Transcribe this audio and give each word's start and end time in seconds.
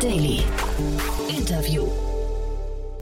Daily. 0.00 0.44
Interview. 1.28 1.84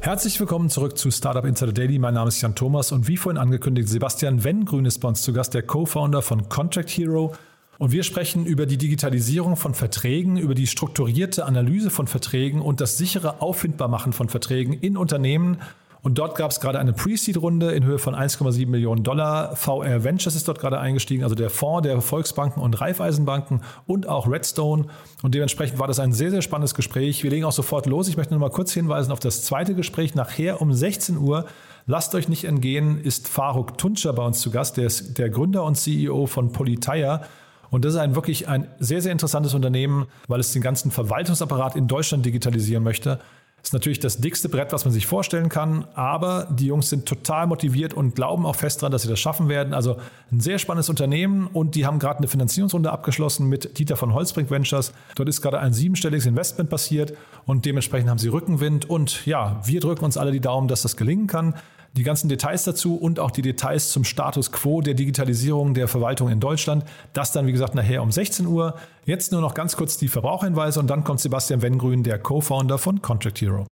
Herzlich 0.01 0.41
willkommen 0.41 0.71
zurück 0.71 0.97
zu 0.97 1.11
Startup 1.11 1.45
Insider 1.45 1.73
Daily. 1.73 1.99
Mein 1.99 2.15
Name 2.15 2.29
ist 2.29 2.41
Jan 2.41 2.55
Thomas 2.55 2.91
und 2.91 3.07
wie 3.07 3.19
vorhin 3.19 3.37
angekündigt, 3.37 3.89
Sebastian 3.89 4.45
Wenngrün 4.45 4.87
ist 4.87 5.01
bei 5.01 5.09
uns 5.09 5.21
zu 5.21 5.35
Gast, 5.35 5.53
der 5.53 5.63
Co-Founder 5.63 6.23
von 6.23 6.49
Contract 6.49 6.89
Hero. 6.89 7.35
Und 7.77 7.93
wir 7.93 8.03
sprechen 8.03 8.47
über 8.47 8.65
die 8.65 8.79
Digitalisierung 8.79 9.57
von 9.57 9.75
Verträgen, 9.75 10.39
über 10.39 10.55
die 10.55 10.67
strukturierte 10.67 11.45
Analyse 11.45 11.91
von 11.91 12.07
Verträgen 12.07 12.63
und 12.63 12.81
das 12.81 12.97
sichere 12.97 13.43
Auffindbarmachen 13.43 14.15
von 14.15 14.31
Verträgen 14.31 14.73
in 14.73 14.97
Unternehmen 14.97 15.59
und 16.07 16.19
dort 16.19 16.37
gab 16.37 16.53
es 16.53 16.61
gerade 16.61 16.79
eine 16.79 16.93
Pre-Seed-Runde 16.93 17.73
in 17.73 17.83
Höhe 17.83 17.99
von 17.99 18.15
1,7 18.15 18.69
Millionen 18.69 19.03
Dollar. 19.03 19.57
VR 19.57 20.05
Ventures 20.05 20.37
ist 20.37 20.47
dort 20.47 20.61
gerade 20.61 20.79
eingestiegen, 20.79 21.25
also 21.25 21.35
der 21.35 21.51
Fonds 21.51 21.83
der 21.83 22.01
Volksbanken 22.01 22.63
und 22.63 22.81
Raiffeisenbanken 22.81 23.63
und 23.89 24.09
auch 24.09 24.31
Redstone. 24.31 24.85
Und 25.25 25.35
dementsprechend 25.35 25.81
war 25.81 25.89
das 25.89 25.99
ein 25.99 26.13
sehr, 26.13 26.31
sehr 26.31 26.43
spannendes 26.43 26.77
Gespräch. 26.77 27.25
Wir 27.25 27.31
legen 27.31 27.45
auch 27.45 27.51
sofort 27.51 27.87
los. 27.87 28.07
Ich 28.07 28.17
möchte 28.17 28.33
nur 28.35 28.41
mal 28.41 28.51
kurz 28.51 28.73
hinweisen 28.73 29.11
auf 29.11 29.19
das 29.19 29.43
zweite 29.43 29.75
Gespräch. 29.75 30.15
Nachher 30.15 30.63
um 30.63 30.73
16 30.73 31.19
Uhr 31.19 31.47
Lasst 31.89 32.17
euch 32.17 32.29
nicht 32.29 32.45
entgehen, 32.45 33.01
ist 33.01 33.29
Faruk 33.29 33.79
Tuncer 33.79 34.13
bei 34.13 34.25
uns 34.25 34.41
zu 34.41 34.53
Gast. 34.53 34.77
Der 34.77 34.87
ist 34.87 35.19
der 35.19 35.31
Gründer 35.31 35.65
und 35.65 35.77
CEO 35.77 36.27
von 36.27 36.53
Politeia. 36.53 37.23
Und 37.71 37.85
das 37.85 37.95
ist 37.95 38.01
ein 38.01 38.15
wirklich 38.15 38.49
ein 38.49 38.69
sehr, 38.79 39.03
sehr 39.03 39.13
interessantes 39.13 39.55
Unternehmen, 39.55 40.07
weil 40.29 40.39
es 40.39 40.53
den 40.53 40.63
ganzen 40.63 40.91
Verwaltungsapparat 40.91 41.75
in 41.75 41.89
Deutschland 41.89 42.27
digitalisieren 42.27 42.83
möchte. 42.83 43.21
Ist 43.67 43.73
natürlich 43.73 43.99
das 43.99 44.19
dickste 44.19 44.49
Brett, 44.49 44.73
was 44.73 44.85
man 44.85 44.95
sich 44.95 45.09
vorstellen 45.09 45.49
kann, 45.49 45.89
aber 45.95 46.47
die 46.53 46.67
Jungs 46.67 46.89
sind 46.89 47.05
total 47.05 47.49
motiviert 47.49 47.95
und 47.95 48.15
glauben 48.15 48.47
auch 48.47 48.55
fest 48.55 48.81
daran, 48.81 48.93
dass 48.93 49.03
sie 49.03 49.09
das 49.09 49.19
schaffen 49.19 49.49
werden. 49.49 49.75
Also 49.75 49.97
ein 50.31 50.39
sehr 50.39 50.61
spannendes 50.61 50.89
Unternehmen 50.89 51.49
und 51.49 51.75
die 51.75 51.85
haben 51.85 51.99
gerade 51.99 52.19
eine 52.19 52.29
Finanzierungsrunde 52.29 52.93
abgeschlossen 52.93 53.49
mit 53.49 53.77
Dieter 53.81 53.97
von 53.97 54.15
Holzbrink 54.15 54.53
Ventures. 54.53 54.93
Dort 55.17 55.29
ist 55.29 55.43
gerade 55.43 55.59
ein 55.59 55.73
siebenstelliges 55.73 56.27
Investment 56.27 56.71
passiert 56.71 57.15
und 57.45 57.65
dementsprechend 57.65 58.09
haben 58.09 58.19
sie 58.19 58.29
Rückenwind 58.29 58.89
und 58.89 59.27
ja, 59.27 59.61
wir 59.65 59.81
drücken 59.81 60.05
uns 60.05 60.17
alle 60.17 60.31
die 60.31 60.39
Daumen, 60.39 60.69
dass 60.69 60.83
das 60.83 60.97
gelingen 60.97 61.27
kann. 61.27 61.55
Die 61.95 62.03
ganzen 62.03 62.29
Details 62.29 62.65
dazu 62.65 62.97
und 62.97 63.21
auch 63.21 63.31
die 63.31 63.43
Details 63.43 63.91
zum 63.91 64.05
Status 64.05 64.53
quo 64.53 64.81
der 64.81 64.95
Digitalisierung 64.95 65.75
der 65.75 65.89
Verwaltung 65.89 66.29
in 66.29 66.41
Deutschland. 66.41 66.85
Das 67.13 67.33
dann, 67.33 67.47
wie 67.47 67.53
gesagt, 67.53 67.75
nachher 67.75 68.03
um 68.03 68.11
16 68.13 68.47
Uhr. 68.47 68.77
Jetzt 69.05 69.33
nur 69.33 69.41
noch 69.41 69.55
ganz 69.55 69.77
kurz 69.77 69.97
die 69.97 70.09
Verbraucherhinweise 70.09 70.81
und 70.81 70.89
dann 70.89 71.05
kommt 71.05 71.21
Sebastian 71.21 71.63
Wengrün, 71.63 72.03
der 72.03 72.19
Co-Founder 72.19 72.79
von 72.79 73.03
Contract 73.03 73.41
Hero. 73.41 73.67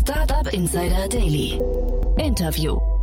Startup 0.00 0.52
Insider 0.52 1.08
Daily. 1.08 1.58
Interview. 2.18 2.93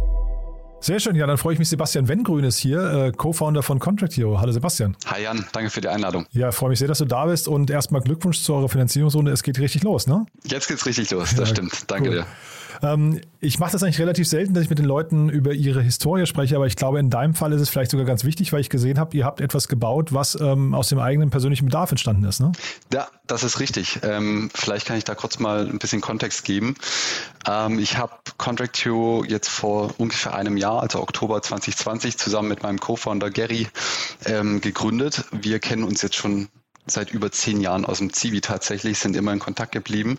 Sehr 0.84 1.00
schön, 1.00 1.16
ja, 1.16 1.28
dann 1.28 1.38
freue 1.38 1.54
ich 1.54 1.60
mich. 1.60 1.70
Sebastian 1.70 2.08
Wengrün 2.08 2.44
ist 2.44 2.58
hier, 2.58 2.82
äh, 2.82 3.12
Co-Founder 3.12 3.62
von 3.62 3.78
Contract 3.78 4.18
Hero. 4.18 4.42
Hallo 4.42 4.52
Sebastian. 4.52 4.98
Hi 5.06 5.22
Jan, 5.22 5.46
danke 5.52 5.70
für 5.70 5.80
die 5.80 5.88
Einladung. 5.88 6.26
Ja, 6.32 6.52
freue 6.52 6.72
mich 6.72 6.80
sehr, 6.80 6.88
dass 6.88 6.98
du 6.98 7.06
da 7.06 7.28
bist 7.28 7.48
und 7.48 7.70
erstmal 7.70 8.02
Glückwunsch 8.02 8.42
zu 8.42 8.56
eurer 8.56 8.68
Finanzierungsrunde. 8.68 9.32
Es 9.32 9.44
geht 9.44 9.60
richtig 9.60 9.84
los, 9.84 10.08
ne? 10.08 10.26
Jetzt 10.44 10.68
geht's 10.68 10.84
richtig 10.88 11.12
los, 11.12 11.36
das 11.36 11.50
ja, 11.50 11.56
stimmt. 11.56 11.84
Danke 11.86 12.10
cool. 12.10 12.16
dir. 12.16 12.26
Ähm, 12.82 13.22
ich 13.40 13.60
mache 13.60 13.72
das 13.72 13.84
eigentlich 13.84 14.00
relativ 14.00 14.28
selten, 14.28 14.54
dass 14.54 14.64
ich 14.64 14.70
mit 14.70 14.80
den 14.80 14.86
Leuten 14.86 15.30
über 15.30 15.54
ihre 15.54 15.82
Historie 15.82 16.26
spreche, 16.26 16.56
aber 16.56 16.68
ich 16.68 16.76
glaube, 16.76 17.00
in 17.00 17.10
deinem 17.10 17.36
Fall 17.36 17.54
ist 17.54 17.62
es 17.62 17.70
vielleicht 17.70 17.92
sogar 17.92 18.06
ganz 18.06 18.24
wichtig, 18.24 18.54
weil 18.54 18.62
ich 18.62 18.70
gesehen 18.70 19.00
habe, 19.00 19.16
ihr 19.18 19.26
habt 19.26 19.42
etwas 19.42 19.68
gebaut, 19.68 20.14
was 20.14 20.40
ähm, 20.40 20.74
aus 20.74 20.90
dem 20.90 21.00
eigenen 21.00 21.30
persönlichen 21.30 21.66
Bedarf 21.66 21.92
entstanden 21.92 22.24
ist. 22.26 22.40
Ne? 22.40 22.52
Ja, 22.94 23.08
das 23.28 23.44
ist 23.44 23.60
richtig. 23.60 24.00
Ähm, 24.04 24.50
vielleicht 24.54 24.86
kann 24.86 24.98
ich 24.98 25.04
da 25.04 25.16
kurz 25.16 25.40
mal 25.40 25.68
ein 25.68 25.80
bisschen 25.80 26.02
Kontext 26.02 26.44
geben. 26.44 26.76
Ich 27.80 27.98
habe 27.98 28.14
Contract 28.38 28.78
Hero 28.86 29.24
jetzt 29.28 29.50
vor 29.50 29.96
ungefähr 29.98 30.36
einem 30.36 30.58
Jahr, 30.58 30.82
also 30.82 31.02
Oktober 31.02 31.42
2020, 31.42 32.18
zusammen 32.18 32.50
mit 32.50 32.62
meinem 32.62 32.80
Co-Founder 32.80 33.32
Gary 33.32 33.68
gegründet. 34.62 35.26
Wir 35.32 35.60
kennen 35.60 35.84
uns 35.84 36.04
jetzt 36.04 36.16
schon 36.16 36.50
seit 36.88 37.12
über 37.12 37.32
zehn 37.32 37.62
Jahren 37.62 37.86
aus 37.86 38.00
dem 38.00 38.12
Zivi 38.14 38.42
tatsächlich, 38.42 39.00
sind 39.00 39.16
immer 39.16 39.34
in 39.34 39.40
Kontakt 39.40 39.72
geblieben. 39.72 40.18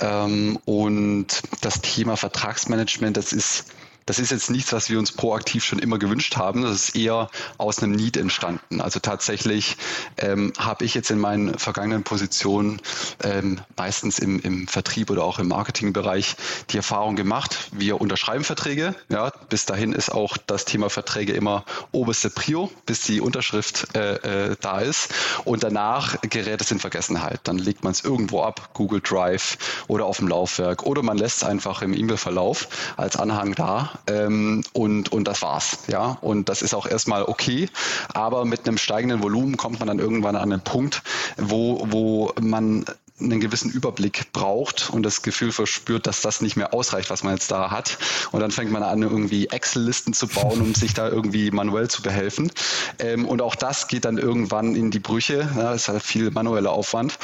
Ähm, 0.00 0.58
und 0.64 1.26
das 1.60 1.80
Thema 1.80 2.16
Vertragsmanagement, 2.16 3.16
das 3.16 3.32
ist 3.32 3.66
das 4.06 4.20
ist 4.20 4.30
jetzt 4.30 4.50
nichts, 4.50 4.72
was 4.72 4.88
wir 4.88 5.00
uns 5.00 5.10
proaktiv 5.10 5.64
schon 5.64 5.80
immer 5.80 5.98
gewünscht 5.98 6.36
haben. 6.36 6.62
Das 6.62 6.88
ist 6.88 6.96
eher 6.96 7.28
aus 7.58 7.82
einem 7.82 7.92
Need 7.92 8.16
entstanden. 8.16 8.80
Also 8.80 9.00
tatsächlich 9.00 9.76
ähm, 10.18 10.52
habe 10.58 10.84
ich 10.84 10.94
jetzt 10.94 11.10
in 11.10 11.18
meinen 11.18 11.58
vergangenen 11.58 12.04
Positionen 12.04 12.80
ähm, 13.24 13.60
meistens 13.76 14.20
im, 14.20 14.40
im 14.40 14.68
Vertrieb 14.68 15.10
oder 15.10 15.24
auch 15.24 15.40
im 15.40 15.48
Marketingbereich 15.48 16.36
die 16.70 16.76
Erfahrung 16.76 17.16
gemacht, 17.16 17.68
wir 17.72 18.00
unterschreiben 18.00 18.44
Verträge. 18.44 18.94
Ja, 19.08 19.32
bis 19.48 19.66
dahin 19.66 19.92
ist 19.92 20.10
auch 20.10 20.36
das 20.36 20.64
Thema 20.64 20.88
Verträge 20.88 21.32
immer 21.32 21.64
oberste 21.90 22.30
Prio, 22.30 22.70
bis 22.86 23.02
die 23.02 23.20
Unterschrift 23.20 23.88
äh, 23.96 24.50
äh, 24.50 24.56
da 24.60 24.80
ist. 24.80 25.12
Und 25.44 25.64
danach 25.64 26.20
gerät 26.20 26.60
es 26.60 26.70
in 26.70 26.78
Vergessenheit. 26.78 27.40
Dann 27.42 27.58
legt 27.58 27.82
man 27.82 27.92
es 27.92 28.04
irgendwo 28.04 28.42
ab, 28.42 28.70
Google 28.72 29.00
Drive 29.00 29.58
oder 29.88 30.04
auf 30.04 30.18
dem 30.18 30.28
Laufwerk 30.28 30.84
oder 30.84 31.02
man 31.02 31.18
lässt 31.18 31.38
es 31.38 31.44
einfach 31.44 31.82
im 31.82 31.92
E-Mail-Verlauf 31.92 32.68
als 32.96 33.16
Anhang 33.16 33.54
da 33.56 33.95
ähm, 34.06 34.62
und, 34.72 35.12
und 35.12 35.24
das 35.26 35.42
war's. 35.42 35.78
Ja? 35.88 36.18
Und 36.20 36.48
das 36.48 36.62
ist 36.62 36.74
auch 36.74 36.86
erstmal 36.86 37.24
okay, 37.24 37.68
aber 38.12 38.44
mit 38.44 38.66
einem 38.66 38.78
steigenden 38.78 39.22
Volumen 39.22 39.56
kommt 39.56 39.78
man 39.78 39.88
dann 39.88 39.98
irgendwann 39.98 40.36
an 40.36 40.52
einen 40.52 40.62
Punkt, 40.62 41.02
wo, 41.36 41.86
wo 41.90 42.32
man 42.40 42.84
einen 43.20 43.40
gewissen 43.40 43.70
Überblick 43.70 44.32
braucht 44.32 44.90
und 44.90 45.02
das 45.02 45.22
Gefühl 45.22 45.50
verspürt, 45.50 46.06
dass 46.06 46.20
das 46.20 46.40
nicht 46.42 46.56
mehr 46.56 46.74
ausreicht, 46.74 47.08
was 47.08 47.22
man 47.22 47.34
jetzt 47.34 47.50
da 47.50 47.70
hat. 47.70 47.98
Und 48.32 48.40
dann 48.40 48.50
fängt 48.50 48.70
man 48.70 48.82
an, 48.82 49.02
irgendwie 49.02 49.48
Excel-Listen 49.48 50.12
zu 50.12 50.28
bauen, 50.28 50.60
um 50.60 50.74
sich 50.74 50.92
da 50.92 51.08
irgendwie 51.08 51.50
manuell 51.50 51.88
zu 51.88 52.02
behelfen. 52.02 52.52
Ähm, 52.98 53.24
und 53.24 53.40
auch 53.40 53.54
das 53.54 53.88
geht 53.88 54.04
dann 54.04 54.18
irgendwann 54.18 54.76
in 54.76 54.90
die 54.90 54.98
Brüche. 54.98 55.48
Ja, 55.56 55.72
das 55.72 55.82
ist 55.82 55.88
halt 55.88 56.02
viel 56.02 56.30
manueller 56.30 56.72
Aufwand. 56.72 57.18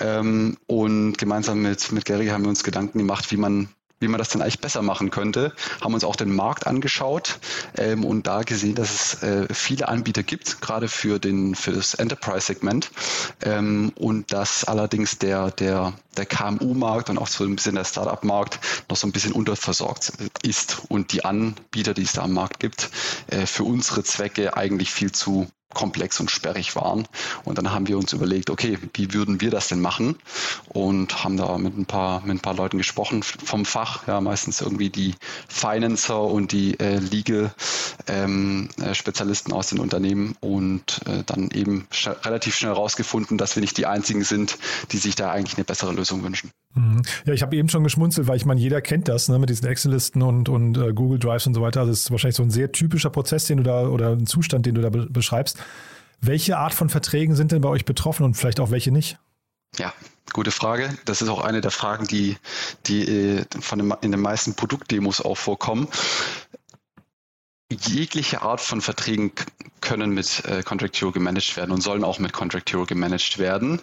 Ähm, 0.00 0.58
und 0.66 1.16
gemeinsam 1.16 1.62
mit, 1.62 1.92
mit 1.92 2.04
Gary 2.04 2.26
haben 2.26 2.42
wir 2.42 2.50
uns 2.50 2.62
Gedanken 2.62 2.98
gemacht, 2.98 3.30
wie 3.30 3.38
man 3.38 3.68
wie 4.00 4.08
man 4.08 4.18
das 4.18 4.28
denn 4.28 4.42
eigentlich 4.42 4.60
besser 4.60 4.82
machen 4.82 5.10
könnte, 5.10 5.52
haben 5.80 5.94
uns 5.94 6.04
auch 6.04 6.16
den 6.16 6.34
Markt 6.34 6.66
angeschaut 6.66 7.38
ähm, 7.76 8.04
und 8.04 8.26
da 8.26 8.42
gesehen, 8.42 8.74
dass 8.74 8.90
es 8.90 9.22
äh, 9.22 9.52
viele 9.52 9.88
Anbieter 9.88 10.22
gibt, 10.22 10.60
gerade 10.60 10.88
für 10.88 11.18
den 11.18 11.54
für 11.54 11.72
das 11.72 11.94
Enterprise-Segment. 11.94 12.90
Ähm, 13.42 13.92
und 13.96 14.32
dass 14.32 14.64
allerdings 14.64 15.18
der 15.18 15.50
der 15.50 15.92
der 16.16 16.26
KMU-Markt 16.26 17.10
und 17.10 17.18
auch 17.18 17.28
so 17.28 17.44
ein 17.44 17.56
bisschen 17.56 17.76
der 17.76 17.84
Startup-Markt 17.84 18.58
noch 18.88 18.96
so 18.96 19.06
ein 19.06 19.12
bisschen 19.12 19.32
unterversorgt 19.32 20.12
ist 20.42 20.82
und 20.88 21.12
die 21.12 21.24
Anbieter, 21.24 21.94
die 21.94 22.02
es 22.02 22.12
da 22.12 22.22
am 22.22 22.32
Markt 22.32 22.60
gibt, 22.60 22.90
äh, 23.28 23.46
für 23.46 23.64
unsere 23.64 24.02
Zwecke 24.04 24.56
eigentlich 24.56 24.90
viel 24.90 25.12
zu 25.12 25.48
komplex 25.74 26.18
und 26.20 26.30
sperrig 26.30 26.76
waren. 26.76 27.06
Und 27.44 27.58
dann 27.58 27.72
haben 27.72 27.88
wir 27.88 27.98
uns 27.98 28.12
überlegt, 28.12 28.50
okay, 28.50 28.78
wie 28.94 29.12
würden 29.12 29.40
wir 29.40 29.50
das 29.50 29.68
denn 29.68 29.80
machen? 29.80 30.16
Und 30.68 31.24
haben 31.24 31.36
da 31.36 31.58
mit 31.58 31.76
ein 31.76 31.86
paar, 31.86 32.20
mit 32.22 32.36
ein 32.36 32.40
paar 32.40 32.54
Leuten 32.54 32.78
gesprochen 32.78 33.22
vom 33.22 33.64
Fach, 33.64 34.06
ja, 34.06 34.20
meistens 34.20 34.60
irgendwie 34.60 34.90
die 34.90 35.14
Financer 35.48 36.22
und 36.22 36.52
die 36.52 36.78
äh, 36.80 36.98
Legal 36.98 37.52
ähm, 38.06 38.68
äh, 38.80 38.94
aus 39.52 39.68
den 39.68 39.78
Unternehmen 39.78 40.36
und 40.40 41.00
äh, 41.06 41.22
dann 41.24 41.50
eben 41.50 41.86
sch 41.90 42.08
relativ 42.24 42.56
schnell 42.56 42.72
herausgefunden, 42.72 43.38
dass 43.38 43.56
wir 43.56 43.60
nicht 43.60 43.76
die 43.76 43.86
einzigen 43.86 44.24
sind, 44.24 44.58
die 44.92 44.98
sich 44.98 45.14
da 45.14 45.30
eigentlich 45.30 45.56
eine 45.56 45.64
bessere 45.64 45.92
Lösung 45.92 46.22
wünschen. 46.22 46.50
Mhm. 46.74 47.02
Ja, 47.24 47.32
ich 47.32 47.42
habe 47.42 47.56
eben 47.56 47.68
schon 47.68 47.84
geschmunzelt, 47.84 48.28
weil 48.28 48.36
ich 48.36 48.44
meine, 48.44 48.60
jeder 48.60 48.80
kennt 48.80 49.08
das 49.08 49.28
ne, 49.28 49.38
mit 49.38 49.50
diesen 49.50 49.66
Excel-Listen 49.66 50.22
und, 50.22 50.48
und 50.48 50.76
uh, 50.76 50.92
Google 50.92 51.18
Drives 51.18 51.46
und 51.46 51.54
so 51.54 51.62
weiter. 51.62 51.86
Das 51.86 52.00
ist 52.00 52.10
wahrscheinlich 52.10 52.36
so 52.36 52.42
ein 52.42 52.50
sehr 52.50 52.72
typischer 52.72 53.10
Prozess, 53.10 53.46
den 53.46 53.58
du 53.58 53.62
da 53.62 53.88
oder 53.88 54.10
ein 54.10 54.26
Zustand, 54.26 54.66
den 54.66 54.74
du 54.74 54.82
da 54.82 54.90
be 54.90 55.06
beschreibst. 55.06 55.58
Welche 56.20 56.58
Art 56.58 56.74
von 56.74 56.88
Verträgen 56.88 57.36
sind 57.36 57.52
denn 57.52 57.60
bei 57.60 57.68
euch 57.68 57.84
betroffen 57.84 58.24
und 58.24 58.34
vielleicht 58.34 58.60
auch 58.60 58.70
welche 58.70 58.90
nicht? 58.90 59.18
Ja, 59.76 59.92
gute 60.32 60.50
Frage. 60.50 60.90
Das 61.04 61.22
ist 61.22 61.28
auch 61.28 61.42
eine 61.42 61.60
der 61.60 61.70
Fragen, 61.70 62.06
die, 62.06 62.36
die 62.86 63.08
äh, 63.08 63.44
von 63.60 63.78
den, 63.78 63.94
in 64.00 64.10
den 64.10 64.20
meisten 64.20 64.54
Produktdemos 64.54 65.20
auch 65.20 65.36
vorkommen. 65.36 65.88
Jegliche 67.70 68.42
Art 68.42 68.60
von 68.60 68.80
Verträgen 68.80 69.32
können 69.80 70.10
mit 70.10 70.44
äh, 70.46 70.62
Contract 70.62 70.96
Hero 70.96 71.12
gemanagt 71.12 71.56
werden 71.56 71.70
und 71.70 71.82
sollen 71.82 72.02
auch 72.02 72.18
mit 72.18 72.32
Contract 72.32 72.72
Hero 72.72 72.86
gemanagt 72.86 73.38
werden. 73.38 73.80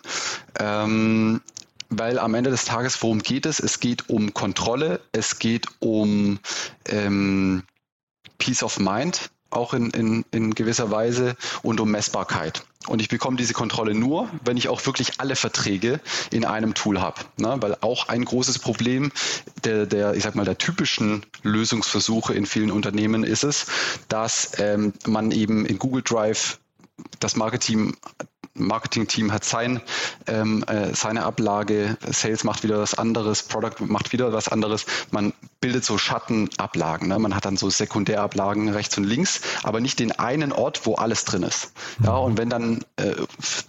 Ähm, 0.59 1.41
weil 1.89 2.19
am 2.19 2.33
Ende 2.35 2.49
des 2.49 2.65
Tages, 2.65 3.01
worum 3.01 3.19
geht 3.19 3.45
es? 3.45 3.59
Es 3.59 3.79
geht 3.79 4.09
um 4.09 4.33
Kontrolle, 4.33 5.01
es 5.11 5.39
geht 5.39 5.67
um 5.79 6.39
ähm, 6.87 7.63
Peace 8.37 8.63
of 8.63 8.79
Mind, 8.79 9.29
auch 9.49 9.73
in, 9.73 9.91
in, 9.91 10.25
in 10.31 10.53
gewisser 10.53 10.91
Weise, 10.91 11.35
und 11.61 11.79
um 11.79 11.91
Messbarkeit. 11.91 12.63
Und 12.87 13.01
ich 13.01 13.09
bekomme 13.09 13.37
diese 13.37 13.53
Kontrolle 13.53 13.95
nur, 13.95 14.29
wenn 14.43 14.57
ich 14.57 14.67
auch 14.67 14.85
wirklich 14.85 15.19
alle 15.19 15.35
Verträge 15.35 15.99
in 16.31 16.45
einem 16.45 16.75
Tool 16.75 17.01
habe. 17.01 17.21
Ne? 17.37 17.55
Weil 17.59 17.77
auch 17.81 18.09
ein 18.09 18.23
großes 18.23 18.59
Problem 18.59 19.11
der, 19.63 19.85
der, 19.88 20.13
ich 20.13 20.23
sag 20.23 20.35
mal, 20.35 20.45
der 20.45 20.57
typischen 20.57 21.25
Lösungsversuche 21.41 22.33
in 22.33 22.45
vielen 22.45 22.71
Unternehmen 22.71 23.23
ist 23.23 23.43
es, 23.43 23.65
dass 24.07 24.51
ähm, 24.59 24.93
man 25.07 25.31
eben 25.31 25.65
in 25.65 25.79
Google 25.79 26.03
Drive 26.03 26.59
das 27.19 27.35
Marketing 27.35 27.97
Marketing-Team 28.55 29.31
hat 29.31 29.43
sein, 29.43 29.81
ähm, 30.27 30.63
äh, 30.67 30.93
seine 30.93 31.23
Ablage, 31.23 31.97
Sales 32.09 32.43
macht 32.43 32.63
wieder 32.63 32.79
was 32.79 32.93
anderes, 32.93 33.43
Product 33.43 33.85
macht 33.85 34.11
wieder 34.11 34.33
was 34.33 34.47
anderes. 34.47 34.85
Man 35.11 35.33
bildet 35.65 35.83
so 35.83 35.97
Schattenablagen. 35.97 37.07
Ne? 37.07 37.17
Man 37.17 37.35
hat 37.35 37.45
dann 37.45 37.57
so 37.57 37.71
Sekundärablagen 37.71 38.69
rechts 38.69 39.00
und 39.00 39.03
links, 39.03 39.41
aber 39.63 39.79
nicht 39.79 39.97
den 39.97 40.12
einen 40.12 40.51
Ort, 40.51 40.85
wo 40.85 40.94
alles 40.94 41.25
drin 41.25 41.41
ist. 41.41 41.71
Ja, 42.03 42.19
mhm. 42.19 42.23
und 42.23 42.38
wenn 42.38 42.51
dann 42.51 42.85
äh, 42.97 43.15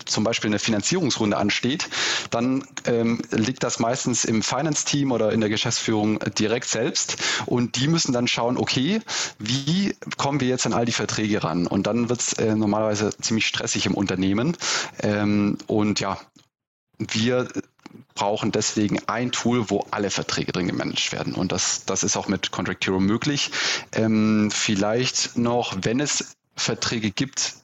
zum 0.05 0.23
Beispiel 0.23 0.51
eine 0.51 0.59
Finanzierungsrunde 0.59 1.39
ansteht, 1.39 1.89
dann 2.31 2.67
ähm, 2.85 3.23
liegt 3.31 3.63
das 3.63 3.79
meistens 3.79 4.27
im 4.27 4.43
Finance-Team 4.43 5.11
oder 5.11 5.33
in 5.33 5.41
der 5.41 5.49
Geschäftsführung 5.49 6.19
direkt 6.39 6.69
selbst 6.69 7.17
und 7.47 7.77
die 7.77 7.89
müssen 7.89 8.13
dann 8.13 8.29
schauen, 8.29 8.59
okay, 8.59 9.01
wie 9.39 9.97
kommen 10.19 10.43
wir 10.43 10.49
jetzt 10.49 10.67
an 10.67 10.75
all 10.75 10.85
die 10.85 10.93
Verträge 10.93 11.45
ran? 11.45 11.67
Und 11.67 11.87
dann 11.87 12.11
wird 12.11 12.21
es 12.21 12.35
äh, 12.35 12.55
normalerweise 12.55 13.09
ziemlich 13.23 13.47
stressig 13.47 13.87
im 13.87 13.95
Unternehmen. 13.95 14.55
Ähm, 15.03 15.57
und 15.67 15.99
ja, 16.01 16.19
wir 16.99 17.49
brauchen 18.15 18.53
deswegen 18.53 19.01
ein 19.07 19.33
Tool, 19.33 19.71
wo 19.71 19.87
alle 19.91 20.11
Verträge 20.11 20.53
drin 20.53 20.69
gemanagt 20.69 21.13
werden. 21.13 21.35
Und 21.35 21.53
das, 21.53 21.85
das 21.85 22.03
ist 22.03 22.17
auch 22.17 22.29
mit 22.29 22.51
Contract 22.51 22.87
Hero 22.87 23.01
möglich. 23.01 23.51
Ähm, 23.93 24.51
vielleicht 24.53 25.37
noch, 25.37 25.77
wenn 25.83 26.01
es 26.01 26.37
Verträge 26.55 27.11
gibt, 27.11 27.55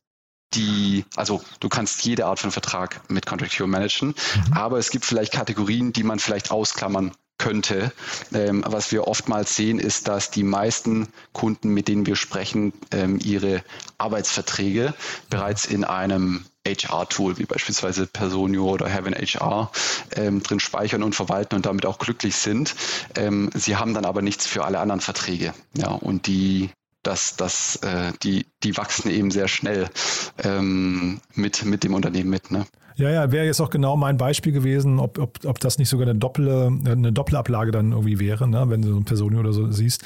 die, 0.54 1.04
also 1.16 1.42
du 1.60 1.68
kannst 1.68 2.04
jede 2.04 2.26
Art 2.26 2.38
von 2.38 2.50
Vertrag 2.50 3.00
mit 3.10 3.26
Contract 3.26 3.58
Hero 3.58 3.66
managen, 3.66 4.08
mhm. 4.08 4.52
aber 4.52 4.78
es 4.78 4.90
gibt 4.90 5.04
vielleicht 5.04 5.32
Kategorien, 5.32 5.92
die 5.92 6.02
man 6.02 6.18
vielleicht 6.18 6.50
ausklammern 6.50 7.12
könnte. 7.42 7.92
Ähm, 8.32 8.64
was 8.66 8.92
wir 8.92 9.08
oftmals 9.08 9.56
sehen, 9.56 9.80
ist, 9.80 10.06
dass 10.06 10.30
die 10.30 10.44
meisten 10.44 11.08
Kunden, 11.32 11.70
mit 11.70 11.88
denen 11.88 12.06
wir 12.06 12.14
sprechen, 12.14 12.72
ähm, 12.92 13.18
ihre 13.22 13.64
Arbeitsverträge 13.98 14.94
bereits 15.28 15.64
in 15.64 15.82
einem 15.82 16.44
HR-Tool 16.64 17.38
wie 17.38 17.44
beispielsweise 17.44 18.06
Personio 18.06 18.66
oder 18.70 18.86
Heaven 18.86 19.14
HR 19.14 19.72
ähm, 20.14 20.40
drin 20.44 20.60
speichern 20.60 21.02
und 21.02 21.16
verwalten 21.16 21.56
und 21.56 21.66
damit 21.66 21.84
auch 21.84 21.98
glücklich 21.98 22.36
sind. 22.36 22.76
Ähm, 23.16 23.50
sie 23.54 23.74
haben 23.74 23.92
dann 23.92 24.04
aber 24.04 24.22
nichts 24.22 24.46
für 24.46 24.64
alle 24.64 24.78
anderen 24.78 25.00
Verträge. 25.00 25.52
Ja, 25.74 25.88
und 25.88 26.28
die 26.28 26.70
das, 27.02 27.34
das, 27.34 27.74
äh, 27.82 28.12
die, 28.22 28.46
die 28.62 28.76
wachsen 28.76 29.10
eben 29.10 29.32
sehr 29.32 29.48
schnell 29.48 29.90
ähm, 30.38 31.20
mit, 31.34 31.64
mit 31.64 31.82
dem 31.82 31.94
Unternehmen 31.94 32.30
mit. 32.30 32.52
Ne? 32.52 32.64
Ja, 32.96 33.10
ja, 33.10 33.32
wäre 33.32 33.46
jetzt 33.46 33.60
auch 33.60 33.70
genau 33.70 33.96
mein 33.96 34.16
Beispiel 34.16 34.52
gewesen, 34.52 34.98
ob, 34.98 35.18
ob, 35.18 35.44
ob 35.44 35.60
das 35.60 35.78
nicht 35.78 35.88
sogar 35.88 36.08
eine, 36.08 36.18
Dopple, 36.18 36.70
eine 36.84 37.12
Doppelablage 37.12 37.70
dann 37.70 37.92
irgendwie 37.92 38.18
wäre, 38.18 38.46
ne, 38.48 38.64
wenn 38.68 38.82
du 38.82 38.88
so 38.88 38.96
ein 38.96 39.04
Personio 39.04 39.40
oder 39.40 39.52
so 39.52 39.70
siehst. 39.70 40.04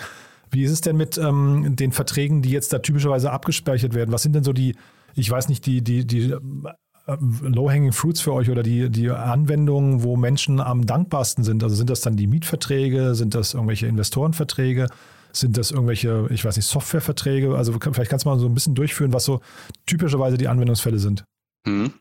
Wie 0.51 0.63
ist 0.63 0.71
es 0.71 0.81
denn 0.81 0.97
mit 0.97 1.19
ähm, 1.19 1.75
den 1.77 1.93
Verträgen, 1.93 2.43
die 2.43 2.51
jetzt 2.51 2.73
da 2.73 2.79
typischerweise 2.79 3.33
abgespeichert 3.33 3.95
werden? 3.95 4.13
Was 4.13 4.23
sind 4.23 4.35
denn 4.35 4.45
so 4.45 4.53
die, 4.53 4.77
ich 5.15 5.31
weiß 5.31 5.49
nicht, 5.49 5.67
die, 5.67 5.83
die, 5.83 6.07
die 6.07 6.31
äh, 6.31 7.17
Low-Hanging 7.43 7.93
Fruits 7.93 8.21
für 8.21 8.33
euch 8.33 8.51
oder 8.51 8.63
die, 8.63 8.89
die 8.91 9.11
Anwendungen, 9.11 10.03
wo 10.03 10.17
Menschen 10.17 10.61
am 10.61 10.87
dankbarsten 10.87 11.43
sind? 11.43 11.65
Also 11.65 11.75
sind 11.75 11.91
das 11.91 12.01
dann 12.01 12.17
die 12.17 12.29
Mietverträge? 12.29 13.15
Sind 13.15 13.35
das 13.35 13.55
irgendwelche 13.55 13.87
Investorenverträge? 13.87 14.87
Sind 15.33 15.59
das 15.59 15.73
irgendwelche, 15.73 16.27
ich 16.31 16.45
weiß 16.45 16.57
nicht, 16.57 16.67
Softwareverträge? 16.67 17.57
Also 17.57 17.73
vielleicht 17.73 18.11
kannst 18.11 18.25
du 18.25 18.31
mal 18.31 18.39
so 18.39 18.47
ein 18.47 18.55
bisschen 18.55 18.75
durchführen, 18.75 19.13
was 19.13 19.25
so 19.25 19.41
typischerweise 19.85 20.39
die 20.39 20.49
Anwendungsfälle 20.49 20.99
sind. 20.99 21.25
Hm. 21.67 21.93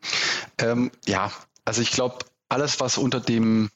Ähm, 0.60 0.92
ja, 1.06 1.32
also 1.66 1.82
ich 1.82 1.92
glaube, 1.92 2.20
alles, 2.48 2.80
was 2.80 2.98
unter 2.98 3.20
dem 3.20 3.70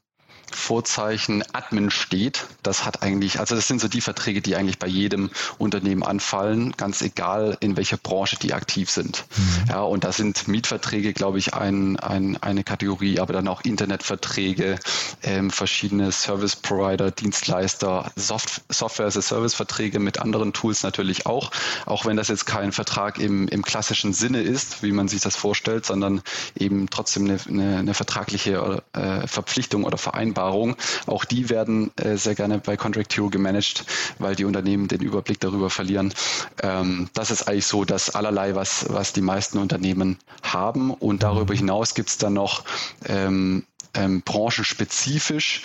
Vorzeichen 0.51 1.43
Admin 1.53 1.91
steht, 1.91 2.45
das 2.63 2.85
hat 2.85 3.03
eigentlich, 3.03 3.39
also 3.39 3.55
das 3.55 3.67
sind 3.67 3.81
so 3.81 3.87
die 3.87 4.01
Verträge, 4.01 4.41
die 4.41 4.55
eigentlich 4.55 4.79
bei 4.79 4.87
jedem 4.87 5.29
Unternehmen 5.57 6.03
anfallen, 6.03 6.73
ganz 6.77 7.01
egal 7.01 7.57
in 7.59 7.77
welcher 7.77 7.97
Branche 7.97 8.37
die 8.37 8.53
aktiv 8.53 8.89
sind. 8.89 9.25
Mhm. 9.35 9.69
Ja, 9.69 9.81
und 9.81 10.03
da 10.03 10.11
sind 10.11 10.47
Mietverträge, 10.47 11.13
glaube 11.13 11.39
ich, 11.39 11.53
ein, 11.53 11.99
ein, 11.99 12.37
eine 12.41 12.63
Kategorie, 12.63 13.19
aber 13.19 13.33
dann 13.33 13.47
auch 13.47 13.61
Internetverträge, 13.61 14.79
ähm, 15.23 15.51
verschiedene 15.51 16.11
Service 16.11 16.55
Provider, 16.55 17.11
Dienstleister, 17.11 18.11
Soft 18.15 18.61
Software 18.69 19.07
as 19.07 19.17
a 19.17 19.21
Service 19.21 19.53
Verträge 19.53 19.99
mit 19.99 20.19
anderen 20.19 20.53
Tools 20.53 20.83
natürlich 20.83 21.25
auch, 21.25 21.51
auch 21.85 22.05
wenn 22.05 22.17
das 22.17 22.27
jetzt 22.27 22.45
kein 22.45 22.71
Vertrag 22.71 23.19
im, 23.19 23.47
im 23.47 23.63
klassischen 23.63 24.13
Sinne 24.13 24.41
ist, 24.41 24.83
wie 24.83 24.91
man 24.91 25.07
sich 25.07 25.21
das 25.21 25.35
vorstellt, 25.35 25.85
sondern 25.85 26.21
eben 26.57 26.89
trotzdem 26.89 27.25
eine, 27.25 27.39
eine, 27.47 27.77
eine 27.77 27.93
vertragliche 27.93 28.83
äh, 28.93 29.27
Verpflichtung 29.27 29.83
oder 29.83 29.97
Vereinbarung 29.97 30.38
Vereinbarung. 30.39 30.75
Auch 31.05 31.25
die 31.25 31.49
werden 31.49 31.91
äh, 31.97 32.15
sehr 32.17 32.35
gerne 32.35 32.59
bei 32.59 32.77
Contract 32.77 33.15
Hero 33.15 33.29
gemanagt, 33.29 33.85
weil 34.19 34.35
die 34.35 34.45
Unternehmen 34.45 34.87
den 34.87 35.01
Überblick 35.01 35.39
darüber 35.39 35.69
verlieren. 35.69 36.13
Ähm, 36.61 37.09
das 37.13 37.31
ist 37.31 37.47
eigentlich 37.47 37.65
so 37.65 37.85
das 37.85 38.15
allerlei, 38.15 38.55
was, 38.55 38.85
was 38.89 39.13
die 39.13 39.21
meisten 39.21 39.57
Unternehmen 39.57 40.17
haben. 40.41 40.91
Und 40.91 41.23
darüber 41.23 41.53
hinaus 41.53 41.93
gibt 41.93 42.09
es 42.09 42.17
dann 42.17 42.33
noch 42.33 42.63
ähm, 43.05 43.65
ähm, 43.93 44.21
branchenspezifisch, 44.21 45.61